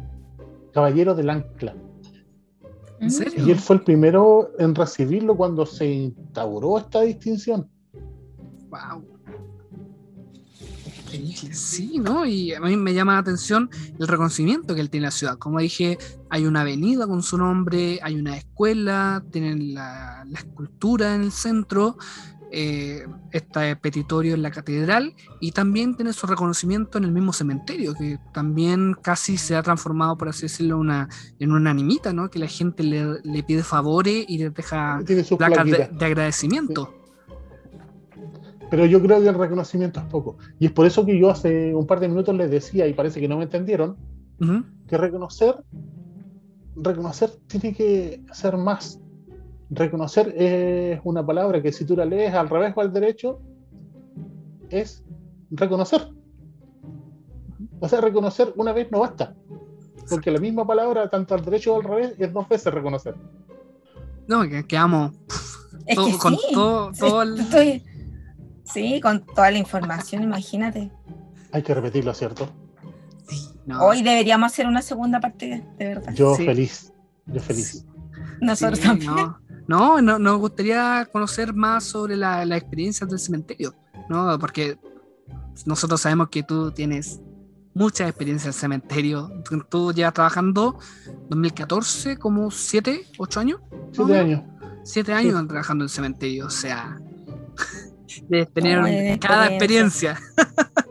[0.71, 1.75] caballero del ancla.
[2.99, 3.45] ¿En serio?
[3.45, 7.67] Y él fue el primero en recibirlo cuando se instauró esta distinción.
[8.69, 9.13] Wow.
[11.51, 12.25] Sí, ¿no?
[12.25, 13.69] Y a mí me llama la atención
[13.99, 15.37] el reconocimiento que él tiene en la ciudad.
[15.37, 15.97] Como dije,
[16.29, 21.31] hay una avenida con su nombre, hay una escuela, tienen la, la escultura en el
[21.31, 21.97] centro,
[22.55, 27.95] eh, este petitorio en la catedral y también tiene su reconocimiento en el mismo cementerio,
[27.95, 31.09] que también casi se ha transformado, por así decirlo, una,
[31.39, 32.29] en una animita, ¿no?
[32.29, 35.01] Que la gente le, le pide favores y le deja
[35.35, 36.85] placas de, de, agradecimiento.
[36.85, 37.03] Sí
[38.69, 40.37] pero yo creo que el reconocimiento es poco.
[40.57, 43.19] Y es por eso que yo hace un par de minutos les decía, y parece
[43.19, 43.97] que no me entendieron,
[44.41, 44.65] uh -huh.
[44.87, 45.55] que reconocer,
[46.75, 48.99] reconocer tiene que ser más.
[49.75, 53.41] Reconocer es una palabra que si tú la lees al revés o al derecho,
[54.69, 55.03] es
[55.49, 56.09] reconocer.
[57.79, 59.35] O sea, reconocer una vez no basta.
[60.09, 63.15] Porque la misma palabra, tanto al derecho o al revés, es dos veces reconocer.
[64.27, 65.13] No, que quedamos
[65.85, 67.39] es todo, que con sí, todo, todo el...
[67.39, 67.83] estoy-
[68.65, 70.89] Sí, con toda la información, imagínate.
[71.51, 72.47] Hay que repetirlo, ¿cierto?
[73.27, 73.83] Sí, no.
[73.83, 76.13] Hoy deberíamos hacer una segunda parte, de verdad.
[76.13, 76.45] Yo Sí.
[76.45, 76.93] feliz.
[77.25, 77.85] Yo feliz.
[78.39, 79.13] Nosotros Sí, también.
[79.13, 79.37] No,
[79.67, 83.75] no, no, nos gustaría conocer más sobre la, la experiencia del cementerio,
[84.09, 84.37] ¿no?
[84.39, 84.77] Porque
[85.65, 87.21] nosotros sabemos que tú tienes
[87.73, 89.31] mucha experiencia en el cementerio.
[89.69, 90.79] Tú, llevas trabajando
[91.29, 93.61] 2014, como 7, 8 años.
[93.91, 94.41] Siete años.
[94.83, 96.99] 7 años trabajando en el cementerio, o sea,
[98.27, 100.17] debes tener No, de cada experiencia.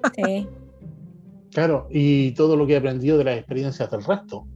[0.07, 0.49] experiencia.
[0.49, 0.49] Sí.
[1.53, 4.47] Claro, y todo lo que he aprendido de las experiencias del resto.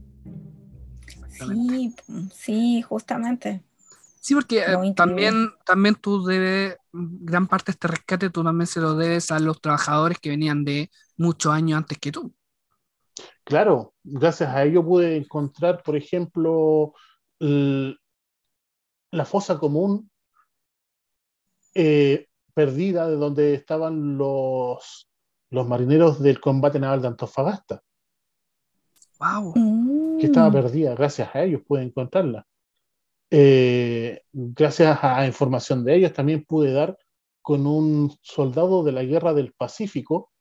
[1.29, 1.93] Sí,
[2.33, 3.61] sí, justamente.
[4.27, 8.81] Sí, porque eh, también, también tú debes, gran parte de este rescate tú también se
[8.81, 12.33] lo debes a los trabajadores que venían de muchos años antes que tú.
[13.45, 16.93] Claro, gracias a ello pude encontrar, por ejemplo,
[17.39, 17.95] la
[19.23, 20.11] fosa común
[21.73, 25.09] eh, perdida de donde estaban los,
[25.51, 27.81] los marineros del combate naval de Antofagasta,
[29.21, 29.53] ¡Wow!
[29.55, 30.17] Mm.
[30.17, 30.95] que estaba perdida.
[30.95, 32.45] Gracias a ellos pude encontrarla.
[33.29, 36.97] Eh, gracias a información de ellos también pude dar
[37.41, 40.31] con un soldado de la guerra del Pacífico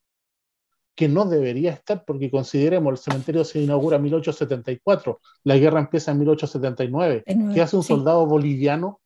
[0.95, 6.11] que no debería estar porque consideremos el cementerio se inaugura en 1874, la guerra empieza
[6.11, 7.23] en 1879.
[7.27, 7.89] De nuevo, ¿Qué hace un sí.
[7.89, 9.01] soldado boliviano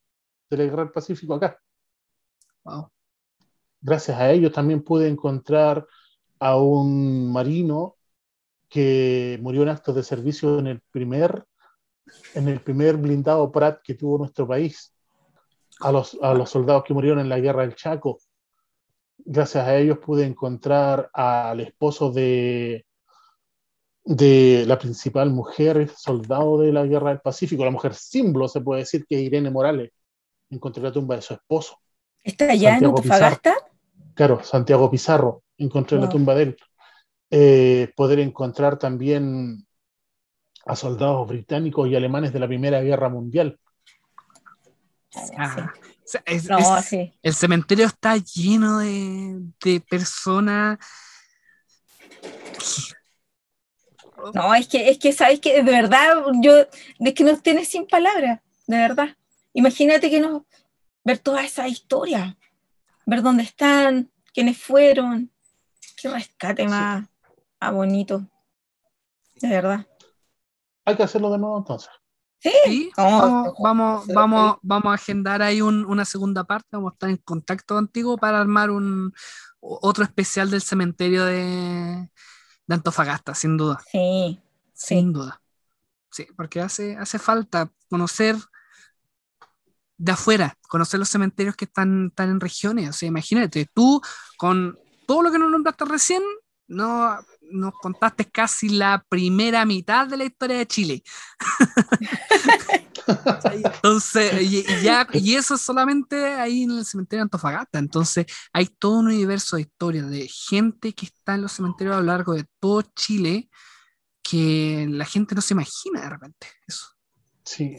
[0.49, 1.59] de la guerra del Pacífico acá?
[2.65, 2.89] wow.
[3.81, 5.87] Gracias a ellos también pude encontrar
[6.39, 7.97] a un marino
[8.69, 11.45] que murió en actos de servicio en el primer,
[12.35, 14.95] en el primer blindado Prat que tuvo nuestro país,
[15.81, 18.19] a los, a los soldados que murieron en la guerra del Chaco.
[19.19, 22.87] Gracias a ellos pude encontrar al esposo de,
[24.05, 28.81] de la principal mujer soldado de la guerra del Pacífico, la mujer símbolo, se puede
[28.81, 29.93] decir que es Irene Morales.
[30.51, 31.79] Encontré la tumba de su esposo.
[32.23, 33.55] ¿Está allá en Antofagasta?
[34.15, 36.57] Claro, Santiago Pizarro, encontré la tumba de él.
[37.31, 39.67] Eh, poder encontrar también
[40.67, 43.59] a soldados británicos y alemanes de la Primera Guerra Mundial.
[45.37, 47.13] Ah, o sea, es- No, es- sí.
[47.23, 50.79] El cementerio está lleno de, de personas.
[54.35, 56.53] No, es que, es que, ¿sabes que De verdad, yo,
[56.99, 59.17] es que nos tienes sin palabras, de verdad.
[59.55, 60.43] Imagínate que nos,
[61.05, 62.37] ver toda esa historia,
[63.07, 65.31] ver dónde están, quiénes fueron,
[65.97, 67.09] qué rescate más,
[67.61, 68.29] más bonito,
[69.37, 69.87] de verdad.
[70.85, 71.91] Hay que hacerlo de nuevo entonces.
[72.43, 76.69] Sí, No, vamos, vamos, vamos, vamos a agendar ahí un- una segunda parte.
[76.73, 79.13] Vamos a estar en contacto contigo para armar un
[79.61, 82.09] otro especial del cementerio de,
[82.67, 83.79] de Antofagasta, sin duda.
[83.93, 84.41] Sí,
[84.73, 85.13] Sin Sí.
[85.13, 85.43] duda.
[86.11, 88.37] Sí, porque hace, hace falta conocer
[89.99, 92.89] de afuera, conocer los cementerios que están, están en regiones.
[92.89, 94.01] O sea, imagínate, tú
[94.39, 96.23] con todo lo que nos nombraste recién,
[96.69, 97.19] no,
[97.51, 101.03] nos contaste casi la primera mitad de la historia de Chile.
[103.65, 107.79] Entonces, y, ya, y eso es solamente ahí en el cementerio de Antofagasta.
[107.79, 112.01] Entonces, hay todo un universo de historias de gente que está en los cementerios a
[112.01, 113.49] lo largo de todo Chile
[114.23, 116.47] que la gente no se imagina de repente.
[116.67, 116.87] Eso.
[117.45, 117.77] Sí.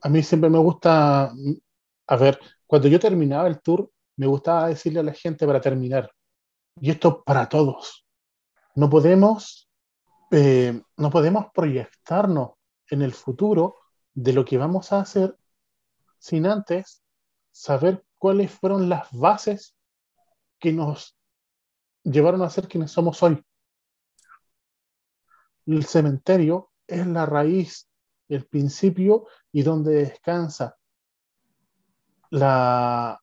[0.00, 1.32] A mí siempre me gusta,
[2.06, 6.10] a ver, cuando yo terminaba el tour, me gustaba decirle a la gente para terminar,
[6.80, 8.04] y esto para todos,
[8.74, 9.70] no podemos,
[10.30, 12.52] eh, no podemos proyectarnos
[12.88, 13.76] en el futuro
[14.14, 15.36] de lo que vamos a hacer
[16.18, 17.02] sin antes
[17.50, 19.74] saber cuáles fueron las bases
[20.58, 21.16] que nos
[22.04, 23.44] llevaron a ser quienes somos hoy.
[25.66, 27.88] El cementerio es la raíz,
[28.28, 30.76] el principio y donde descansa
[32.30, 33.20] la,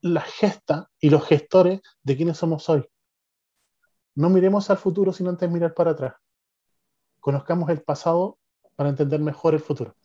[0.00, 2.86] la gesta y los gestores de quienes somos hoy.
[4.20, 6.14] No miremos al futuro sin antes mirar para atrás.
[7.20, 8.38] Conozcamos el pasado
[8.76, 9.96] para entender mejor el futuro.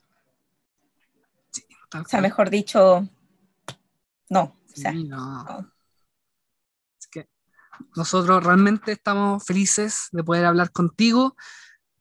[1.93, 3.05] o sea, mejor dicho,
[4.29, 4.55] no.
[7.11, 7.27] que
[7.97, 11.35] nosotros realmente estamos felices de poder hablar contigo.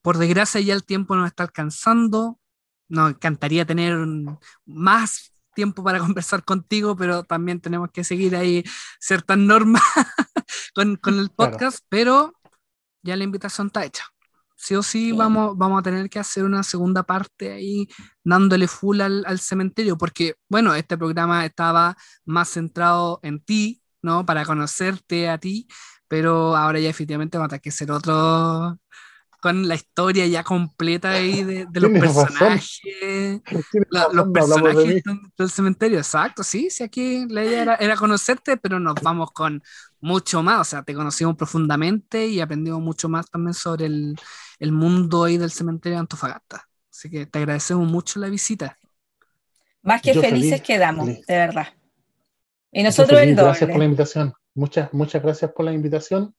[0.01, 2.39] Por desgracia ya el tiempo nos está alcanzando.
[2.89, 3.99] Nos encantaría tener
[4.65, 8.63] más tiempo para conversar contigo, pero también tenemos que seguir ahí
[9.01, 9.83] ciertas normas
[10.75, 12.35] con, con, el podcast, pero
[13.03, 14.05] ya la invitación está hecha.
[14.57, 17.89] Sí o sí, Vamos, vamos a tener que hacer una segunda parte ahí
[18.23, 24.25] dándole full al, al, cementerio, porque bueno, este programa estaba más centrado en ti, ¿no?
[24.25, 25.69] Para conocerte a ti,
[26.09, 28.79] pero ahora ya efectivamente vamos a tener que hacer otro,
[29.45, 32.81] con la historia ya completa ahí de, los personajes,
[33.91, 35.03] los personajes
[35.37, 39.63] del cementerio, exacto, sí, sí, aquí la idea era, conocerte, pero nos vamos con
[40.01, 44.17] mucho más, o sea, te conocimos profundamente y aprendimos mucho más también sobre el,
[44.61, 46.67] el mundo ahí del cementerio de Antofagasta.
[46.91, 48.79] Así que te agradecemos mucho la visita.
[49.83, 51.69] Más que felices quedamos, de verdad.
[52.73, 53.49] Y nosotros el doble.
[53.49, 54.33] Gracias por la invitación.
[54.55, 56.35] Muchas, muchas gracias por la invitación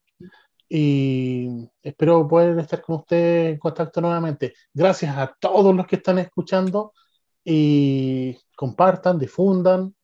[0.67, 4.53] y espero poder estar con usted en contacto nuevamente.
[4.73, 6.93] Gracias a todos los que están escuchando
[7.43, 9.95] y compartan, difundan.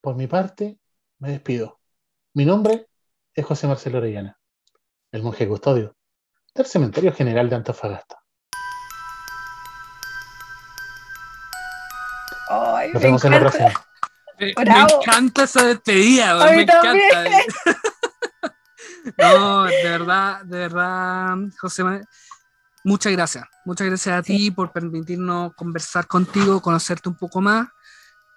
[0.00, 0.78] Por mi parte,
[1.18, 1.80] me despido.
[2.34, 2.88] Mi nombre
[3.34, 4.38] es José Marcelo Orellana,
[5.12, 5.96] el monje custodio
[6.54, 8.18] del Cementerio General de Antofagasta.
[12.92, 13.72] Nos vemos en la próxima.
[14.38, 16.92] Me, encanta esa despedida, me encanta.
[19.16, 21.82] No, de verdad, de verdad, José,
[22.84, 23.44] muchas gracias.
[23.64, 27.68] Muchas gracias a ti por permitirnos conversar contigo, conocerte un poco más.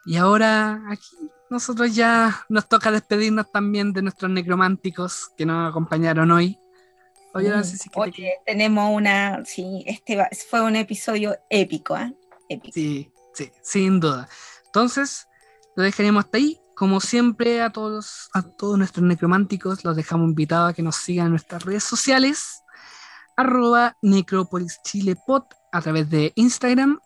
[0.06, 1.16] Y ahora aquí
[1.50, 6.58] nosotros ya nos toca despedirnos también de nuestros necrománticos que nos acompañaron hoy.
[7.34, 7.90] Oye, no sé si
[8.46, 10.18] tenemos una, sí, este
[10.50, 12.14] fue un episodio épico, ¿eh?
[12.50, 12.74] Épico.
[12.74, 14.28] Sí, sí, sin duda.
[14.66, 15.28] Entonces,
[15.76, 16.61] lo dejaremos hasta ahí.
[16.82, 21.28] Como siempre, a todos, a todos nuestros necrománticos los dejamos invitados a que nos sigan
[21.28, 22.64] en nuestras redes sociales,
[23.38, 23.96] arroba
[25.72, 27.00] a través de Instagram,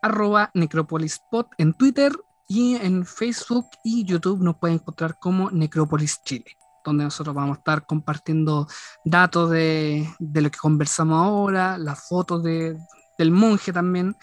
[0.00, 2.12] arroba necropolispod en Twitter
[2.46, 7.58] y en Facebook y YouTube nos pueden encontrar como Necropolis Chile, donde nosotros vamos a
[7.58, 8.68] estar compartiendo
[9.04, 12.78] datos de, de lo que conversamos ahora, las fotos de,
[13.18, 14.14] del monje también.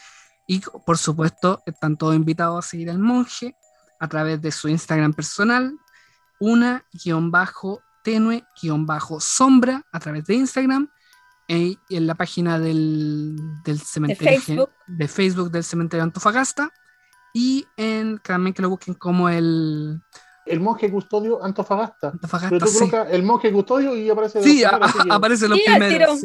[0.48, 3.58] Y por supuesto, están todos invitados a seguir al monje
[4.04, 5.80] a través de su Instagram personal,
[6.38, 10.90] una guion bajo tenue guion bajo sombra a través de Instagram
[11.48, 15.52] y en la página del, del cementerio de Facebook.
[15.52, 16.70] del cementerio Antofagasta
[17.34, 20.02] y en también que lo busquen como el
[20.46, 22.10] el monje custodio Antofagasta.
[22.10, 24.64] Antofagasta Pero tú colocas el monje custodio y aparece sí,
[25.10, 26.22] aparece los primeros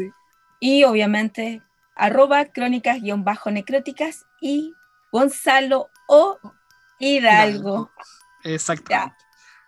[0.59, 1.63] y obviamente
[1.95, 4.75] arroba crónicas guion bajo necróticas y
[5.13, 6.39] Gonzalo o
[6.99, 7.91] Hidalgo.
[8.45, 8.95] Exacto.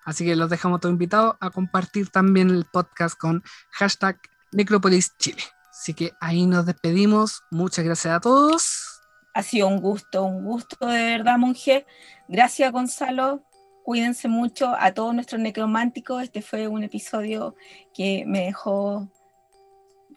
[0.04, 4.18] Así que los dejamos todos invitados a compartir también el podcast con hashtag
[4.52, 5.42] Necropolis Chile.
[5.70, 7.42] Así que ahí nos despedimos.
[7.50, 9.00] Muchas gracias a todos.
[9.34, 11.86] Ha sido un gusto, un gusto de verdad, monje.
[12.28, 13.44] Gracias, Gonzalo.
[13.84, 16.22] Cuídense mucho a todos nuestros necrománticos.
[16.22, 17.54] Este fue un episodio
[17.94, 19.08] que me dejó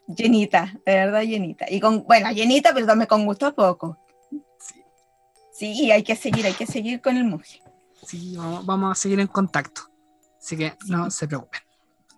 [0.08, 1.66] llenita, de verdad llenita.
[1.70, 4.03] Y con, bueno, llenita, pero también con gusto a poco.
[5.54, 7.62] Sí, hay que seguir, hay que seguir con el monje.
[8.06, 9.84] Sí, vamos, a seguir en contacto.
[10.40, 11.62] Así que no se preocupen.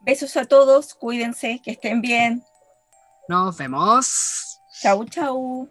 [0.02, 2.44] Besos a todos, cuídense, que estén bien.
[3.28, 4.60] Nos vemos.
[4.82, 5.70] Chau, chau.